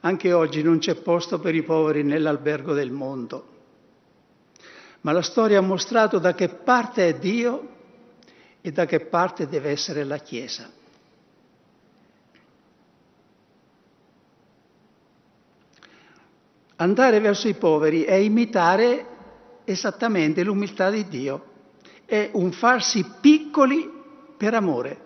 Anche 0.00 0.32
oggi 0.32 0.62
non 0.62 0.78
c'è 0.78 0.96
posto 0.96 1.38
per 1.38 1.54
i 1.54 1.62
poveri 1.62 2.02
nell'albergo 2.02 2.72
del 2.72 2.90
mondo. 2.90 3.46
Ma 5.02 5.12
la 5.12 5.22
storia 5.22 5.58
ha 5.58 5.62
mostrato 5.62 6.18
da 6.18 6.34
che 6.34 6.48
parte 6.48 7.06
è 7.06 7.14
Dio 7.14 7.68
e 8.62 8.72
da 8.72 8.86
che 8.86 9.00
parte 9.00 9.48
deve 9.48 9.70
essere 9.70 10.04
la 10.04 10.18
Chiesa. 10.18 10.70
Andare 16.76 17.20
verso 17.20 17.48
i 17.48 17.54
poveri 17.54 18.02
è 18.02 18.14
imitare 18.14 19.06
esattamente 19.64 20.42
l'umiltà 20.42 20.90
di 20.90 21.06
Dio, 21.06 21.50
è 22.04 22.30
un 22.32 22.50
farsi 22.52 23.04
piccoli 23.20 23.88
per 24.36 24.54
amore, 24.54 24.98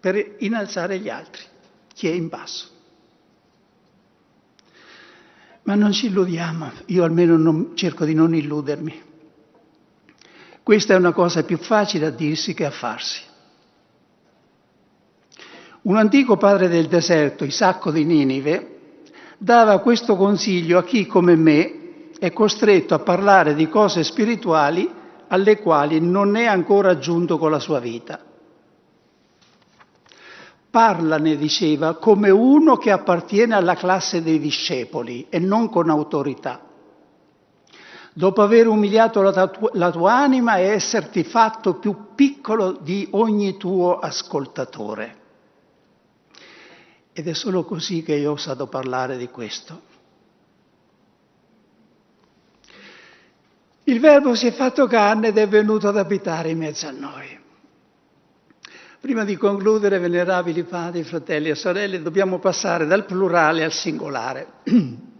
per 0.00 0.36
innalzare 0.40 0.98
gli 0.98 1.08
altri, 1.08 1.42
chi 1.94 2.08
è 2.08 2.12
in 2.12 2.28
basso. 2.28 2.68
Ma 5.62 5.74
non 5.74 5.92
ci 5.92 6.06
illudiamo, 6.06 6.72
io 6.86 7.04
almeno 7.04 7.38
non, 7.38 7.74
cerco 7.74 8.04
di 8.04 8.12
non 8.12 8.34
illudermi. 8.34 9.12
Questa 10.64 10.94
è 10.94 10.96
una 10.96 11.12
cosa 11.12 11.44
più 11.44 11.58
facile 11.58 12.06
a 12.06 12.10
dirsi 12.10 12.54
che 12.54 12.64
a 12.64 12.70
farsi. 12.70 13.20
Un 15.82 15.98
antico 15.98 16.38
padre 16.38 16.68
del 16.68 16.86
deserto, 16.86 17.44
Isacco 17.44 17.90
di 17.90 18.02
Ninive, 18.06 18.78
dava 19.36 19.80
questo 19.80 20.16
consiglio 20.16 20.78
a 20.78 20.84
chi 20.84 21.06
come 21.06 21.36
me 21.36 22.08
è 22.18 22.32
costretto 22.32 22.94
a 22.94 23.00
parlare 23.00 23.54
di 23.54 23.68
cose 23.68 24.02
spirituali 24.04 24.90
alle 25.28 25.60
quali 25.60 26.00
non 26.00 26.34
è 26.34 26.46
ancora 26.46 26.96
giunto 26.96 27.36
con 27.36 27.50
la 27.50 27.58
sua 27.58 27.78
vita. 27.78 28.18
Parlane, 30.70 31.36
diceva, 31.36 31.96
come 31.96 32.30
uno 32.30 32.78
che 32.78 32.90
appartiene 32.90 33.54
alla 33.54 33.74
classe 33.74 34.22
dei 34.22 34.38
discepoli 34.38 35.26
e 35.28 35.38
non 35.40 35.68
con 35.68 35.90
autorità 35.90 36.72
dopo 38.14 38.42
aver 38.42 38.68
umiliato 38.68 39.20
la, 39.20 39.48
tu- 39.48 39.68
la 39.72 39.90
tua 39.90 40.14
anima 40.14 40.56
e 40.56 40.68
esserti 40.68 41.24
fatto 41.24 41.74
più 41.74 42.14
piccolo 42.14 42.72
di 42.72 43.08
ogni 43.10 43.56
tuo 43.56 43.98
ascoltatore. 43.98 45.22
Ed 47.12 47.28
è 47.28 47.34
solo 47.34 47.64
così 47.64 48.02
che 48.02 48.14
io 48.14 48.30
ho 48.30 48.34
osato 48.34 48.66
parlare 48.66 49.16
di 49.16 49.28
questo. 49.28 49.92
Il 53.84 54.00
Verbo 54.00 54.34
si 54.34 54.46
è 54.46 54.52
fatto 54.52 54.86
carne 54.86 55.28
ed 55.28 55.36
è 55.36 55.46
venuto 55.46 55.88
ad 55.88 55.98
abitare 55.98 56.50
in 56.50 56.58
mezzo 56.58 56.86
a 56.86 56.90
noi. 56.90 57.42
Prima 59.00 59.24
di 59.24 59.36
concludere, 59.36 59.98
venerabili 59.98 60.62
padri, 60.62 61.02
fratelli 61.02 61.50
e 61.50 61.54
sorelle, 61.54 62.00
dobbiamo 62.00 62.38
passare 62.38 62.86
dal 62.86 63.04
plurale 63.04 63.62
al 63.62 63.72
singolare. 63.72 64.46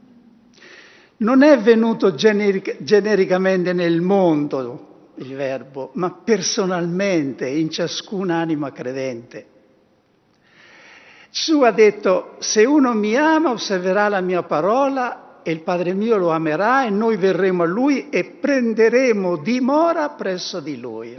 Non 1.16 1.42
è 1.42 1.59
venuto 1.59 2.14
generic- 2.14 2.83
genericamente 2.83 3.72
nel 3.72 4.00
mondo 4.00 5.12
il 5.16 5.35
verbo, 5.35 5.90
ma 5.94 6.11
personalmente 6.24 7.46
in 7.46 7.70
ciascuna 7.70 8.37
anima 8.37 8.72
credente. 8.72 9.46
Gesù 11.31 11.62
ha 11.62 11.70
detto, 11.70 12.37
se 12.38 12.64
uno 12.64 12.94
mi 12.94 13.16
ama 13.16 13.50
osserverà 13.50 14.09
la 14.09 14.20
mia 14.20 14.42
parola 14.42 15.40
e 15.42 15.53
il 15.53 15.61
Padre 15.61 15.92
mio 15.92 16.16
lo 16.16 16.31
amerà 16.31 16.87
e 16.87 16.90
noi 16.90 17.16
verremo 17.16 17.64
a 17.64 17.66
lui 17.66 18.09
e 18.09 18.24
prenderemo 18.40 19.37
dimora 19.37 20.11
presso 20.11 20.61
di 20.61 20.79
lui. 20.79 21.16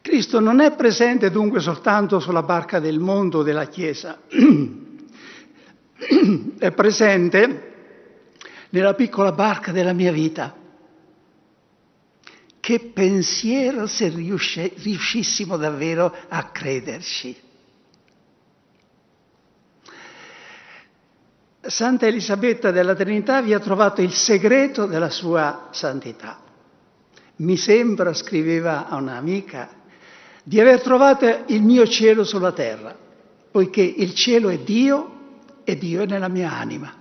Cristo 0.00 0.40
non 0.40 0.60
è 0.60 0.74
presente 0.74 1.30
dunque 1.30 1.60
soltanto 1.60 2.20
sulla 2.20 2.42
barca 2.42 2.80
del 2.80 2.98
mondo 2.98 3.42
della 3.42 3.66
Chiesa, 3.66 4.18
è 6.58 6.72
presente 6.72 7.68
nella 8.70 8.94
piccola 8.94 9.32
barca 9.32 9.72
della 9.72 9.92
mia 9.92 10.12
vita. 10.12 10.56
Che 12.60 12.90
pensiero 12.92 13.86
se 13.86 14.08
riuscissimo 14.08 15.56
davvero 15.56 16.14
a 16.28 16.44
crederci. 16.44 17.36
Santa 21.62 22.06
Elisabetta 22.06 22.70
della 22.70 22.94
Trinità 22.94 23.42
vi 23.42 23.52
ha 23.52 23.60
trovato 23.60 24.00
il 24.00 24.12
segreto 24.12 24.86
della 24.86 25.10
sua 25.10 25.68
santità. 25.72 26.40
Mi 27.36 27.56
sembra, 27.56 28.14
scriveva 28.14 28.88
a 28.88 28.96
un'amica, 28.96 29.70
di 30.42 30.60
aver 30.60 30.80
trovato 30.80 31.44
il 31.46 31.62
mio 31.62 31.86
cielo 31.86 32.24
sulla 32.24 32.52
terra, 32.52 32.96
poiché 33.50 33.82
il 33.82 34.14
cielo 34.14 34.48
è 34.48 34.58
Dio 34.58 35.19
e 35.70 35.78
Dio 35.78 36.02
è 36.02 36.06
nella 36.06 36.28
mia 36.28 36.52
anima. 36.52 36.92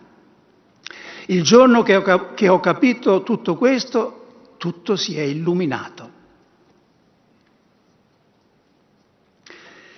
Il 1.27 1.43
giorno 1.43 1.83
che 1.83 1.95
ho, 1.95 2.59
capito 2.59 3.23
tutto 3.23 3.55
questo, 3.55 4.53
tutto 4.57 4.95
si 4.95 5.17
è 5.17 5.21
illuminato. 5.21 6.17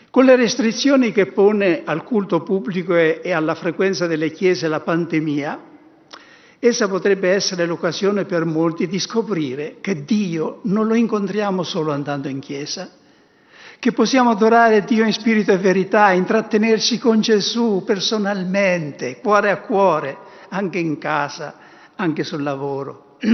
Con 0.09 0.25
le 0.25 0.35
restrizioni 0.35 1.13
che 1.13 1.27
pone 1.27 1.83
al 1.85 2.03
culto 2.03 2.41
pubblico 2.41 2.95
e 2.95 3.31
alla 3.31 3.55
frequenza 3.55 4.07
delle 4.07 4.31
chiese 4.31 4.67
la 4.67 4.81
pandemia, 4.81 5.69
essa 6.59 6.87
potrebbe 6.89 7.29
essere 7.29 7.65
l'occasione 7.65 8.25
per 8.25 8.43
molti 8.43 8.87
di 8.87 8.99
scoprire 8.99 9.77
che 9.79 10.03
Dio 10.03 10.59
non 10.63 10.85
lo 10.85 10.95
incontriamo 10.95 11.63
solo 11.63 11.93
andando 11.93 12.27
in 12.27 12.39
chiesa, 12.39 12.91
che 13.81 13.91
possiamo 13.93 14.29
adorare 14.29 14.85
Dio 14.85 15.03
in 15.03 15.11
spirito 15.11 15.51
e 15.51 15.57
verità, 15.57 16.11
intrattenerci 16.11 16.99
con 16.99 17.19
Gesù 17.19 17.81
personalmente, 17.83 19.19
cuore 19.19 19.49
a 19.49 19.57
cuore, 19.57 20.17
anche 20.49 20.77
in 20.77 20.99
casa, 20.99 21.55
anche 21.95 22.23
sul 22.23 22.43
lavoro. 22.43 23.17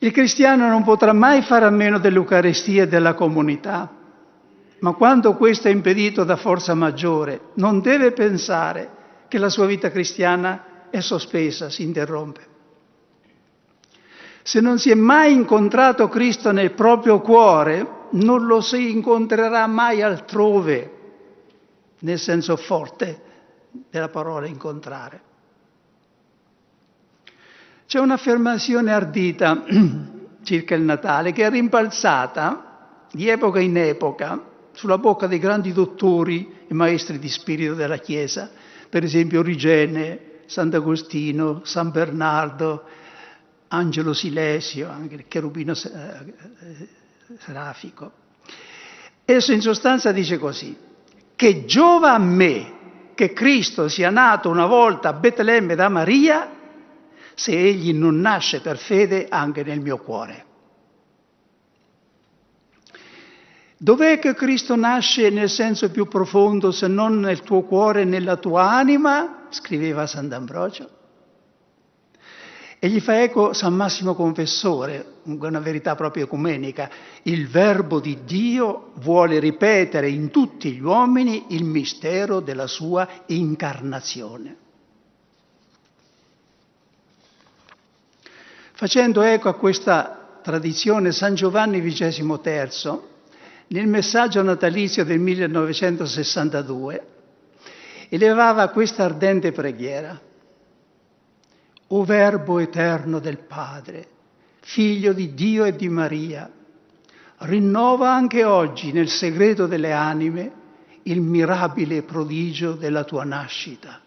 Il 0.00 0.10
cristiano 0.10 0.68
non 0.68 0.82
potrà 0.82 1.12
mai 1.12 1.42
fare 1.42 1.66
a 1.66 1.70
meno 1.70 1.98
dell'Eucaristia 1.98 2.82
e 2.82 2.88
della 2.88 3.14
comunità 3.14 3.92
ma 4.80 4.92
quando 4.92 5.34
questo 5.34 5.68
è 5.68 5.70
impedito 5.70 6.24
da 6.24 6.36
forza 6.36 6.74
maggiore, 6.74 7.40
non 7.54 7.80
deve 7.80 8.12
pensare 8.12 8.96
che 9.26 9.38
la 9.38 9.48
sua 9.48 9.66
vita 9.66 9.90
cristiana 9.90 10.86
è 10.90 11.00
sospesa, 11.00 11.68
si 11.68 11.82
interrompe. 11.82 12.46
Se 14.42 14.60
non 14.60 14.78
si 14.78 14.90
è 14.90 14.94
mai 14.94 15.32
incontrato 15.32 16.08
Cristo 16.08 16.52
nel 16.52 16.72
proprio 16.72 17.20
cuore, 17.20 17.96
non 18.12 18.46
lo 18.46 18.60
si 18.60 18.90
incontrerà 18.90 19.66
mai 19.66 20.02
altrove, 20.02 20.92
nel 22.00 22.18
senso 22.18 22.56
forte 22.56 23.22
della 23.90 24.08
parola 24.08 24.46
incontrare. 24.46 25.22
C'è 27.86 27.98
un'affermazione 27.98 28.92
ardita 28.92 29.64
circa 30.42 30.74
il 30.74 30.82
Natale 30.82 31.32
che 31.32 31.46
è 31.46 31.50
rimbalzata 31.50 33.06
di 33.10 33.28
epoca 33.28 33.60
in 33.60 33.76
epoca 33.76 34.44
sulla 34.72 34.98
bocca 34.98 35.26
dei 35.26 35.38
grandi 35.38 35.72
dottori 35.72 36.66
e 36.68 36.74
maestri 36.74 37.18
di 37.18 37.28
spirito 37.28 37.74
della 37.74 37.96
Chiesa, 37.96 38.50
per 38.88 39.04
esempio 39.04 39.40
Origene, 39.40 40.42
Sant'Agostino, 40.46 41.62
San 41.64 41.90
Bernardo, 41.90 42.84
Angelo 43.68 44.12
Silesio, 44.12 44.88
anche 44.88 45.14
il 45.14 45.24
cherubino 45.26 45.72
eh, 45.72 46.88
serafico. 47.38 48.12
Esso 49.24 49.52
in 49.52 49.60
sostanza 49.60 50.12
dice 50.12 50.38
così, 50.38 50.76
che 51.36 51.64
giova 51.66 52.14
a 52.14 52.18
me 52.18 52.76
che 53.14 53.32
Cristo 53.32 53.88
sia 53.88 54.10
nato 54.10 54.48
una 54.48 54.66
volta 54.66 55.10
a 55.10 55.12
Betlemme 55.12 55.74
da 55.74 55.88
Maria, 55.88 56.56
se 57.34 57.52
egli 57.52 57.92
non 57.92 58.20
nasce 58.20 58.60
per 58.60 58.78
fede 58.78 59.26
anche 59.28 59.62
nel 59.62 59.80
mio 59.80 59.98
cuore. 59.98 60.46
Dov'è 63.76 64.18
che 64.18 64.34
Cristo 64.34 64.74
nasce 64.74 65.30
nel 65.30 65.48
senso 65.48 65.90
più 65.90 66.08
profondo 66.08 66.72
se 66.72 66.88
non 66.88 67.20
nel 67.20 67.42
tuo 67.42 67.62
cuore 67.62 68.00
e 68.00 68.04
nella 68.04 68.36
tua 68.36 68.70
anima? 68.70 69.46
scriveva 69.50 70.06
Sant'Ambrogio. 70.06 70.97
E 72.80 72.88
gli 72.88 73.00
fa 73.00 73.22
eco 73.22 73.52
San 73.52 73.74
Massimo 73.74 74.14
Confessore, 74.14 75.14
una 75.24 75.58
verità 75.58 75.96
proprio 75.96 76.24
ecumenica. 76.24 76.88
Il 77.22 77.48
Verbo 77.48 77.98
di 77.98 78.18
Dio 78.24 78.92
vuole 78.98 79.40
ripetere 79.40 80.08
in 80.08 80.30
tutti 80.30 80.70
gli 80.70 80.80
uomini 80.80 81.46
il 81.48 81.64
mistero 81.64 82.38
della 82.38 82.68
sua 82.68 83.24
incarnazione. 83.26 84.56
Facendo 88.74 89.22
eco 89.22 89.48
a 89.48 89.54
questa 89.54 90.38
tradizione, 90.40 91.10
San 91.10 91.34
Giovanni 91.34 91.82
XXIII 91.82 93.00
nel 93.70 93.88
messaggio 93.88 94.40
natalizio 94.40 95.04
del 95.04 95.18
1962 95.18 97.06
elevava 98.08 98.68
questa 98.68 99.02
ardente 99.04 99.50
preghiera. 99.50 100.27
O 101.88 102.04
Verbo 102.04 102.58
eterno 102.58 103.18
del 103.18 103.38
Padre, 103.38 104.06
figlio 104.60 105.12
di 105.12 105.34
Dio 105.34 105.64
e 105.64 105.74
di 105.74 105.88
Maria, 105.88 106.50
rinnova 107.38 108.12
anche 108.12 108.44
oggi 108.44 108.92
nel 108.92 109.08
segreto 109.08 109.66
delle 109.66 109.92
anime 109.92 110.52
il 111.04 111.20
mirabile 111.20 112.02
prodigio 112.02 112.72
della 112.72 113.04
tua 113.04 113.24
nascita. 113.24 114.00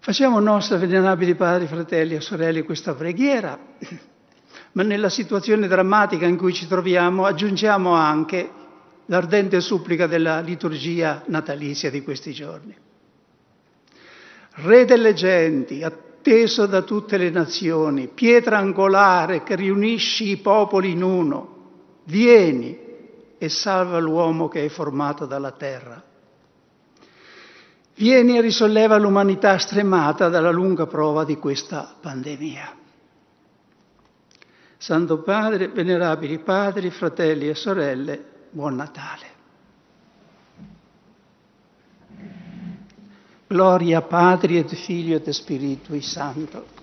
Facciamo 0.00 0.40
nostra, 0.40 0.76
venerabili 0.76 1.34
padri, 1.34 1.66
fratelli 1.66 2.14
e 2.14 2.20
sorelle, 2.20 2.62
questa 2.62 2.94
preghiera 2.94 3.58
ma 4.72 4.82
nella 4.82 5.08
situazione 5.08 5.66
drammatica 5.66 6.26
in 6.26 6.36
cui 6.36 6.52
ci 6.52 6.66
troviamo 6.66 7.24
aggiungiamo 7.24 7.92
anche 7.92 8.50
l'ardente 9.06 9.60
supplica 9.60 10.06
della 10.06 10.40
liturgia 10.40 11.22
natalizia 11.26 11.90
di 11.90 12.02
questi 12.02 12.32
giorni. 12.32 12.76
Re 14.60 14.84
delle 14.84 15.14
genti, 15.14 15.84
atteso 15.84 16.66
da 16.66 16.82
tutte 16.82 17.16
le 17.16 17.30
nazioni, 17.30 18.08
pietra 18.08 18.58
angolare 18.58 19.44
che 19.44 19.54
riunisci 19.54 20.30
i 20.30 20.36
popoli 20.38 20.90
in 20.90 21.02
uno, 21.02 21.56
vieni 22.04 22.76
e 23.38 23.48
salva 23.48 23.98
l'uomo 23.98 24.48
che 24.48 24.64
è 24.64 24.68
formato 24.68 25.26
dalla 25.26 25.52
terra. 25.52 26.02
Vieni 27.94 28.36
e 28.36 28.40
risolleva 28.40 28.96
l'umanità 28.96 29.58
stremata 29.58 30.28
dalla 30.28 30.50
lunga 30.50 30.86
prova 30.86 31.24
di 31.24 31.36
questa 31.36 31.94
pandemia. 32.00 32.76
Santo 34.76 35.18
Padre, 35.22 35.68
venerabili 35.68 36.38
padri, 36.38 36.90
fratelli 36.90 37.48
e 37.48 37.54
sorelle, 37.54 38.24
buon 38.50 38.76
Natale. 38.76 39.27
Gloria 43.50 44.02
Patri 44.02 44.58
et 44.58 44.74
Figlio 44.74 45.16
et 45.16 45.32
Spiritui 45.32 46.02
Santo. 46.02 46.77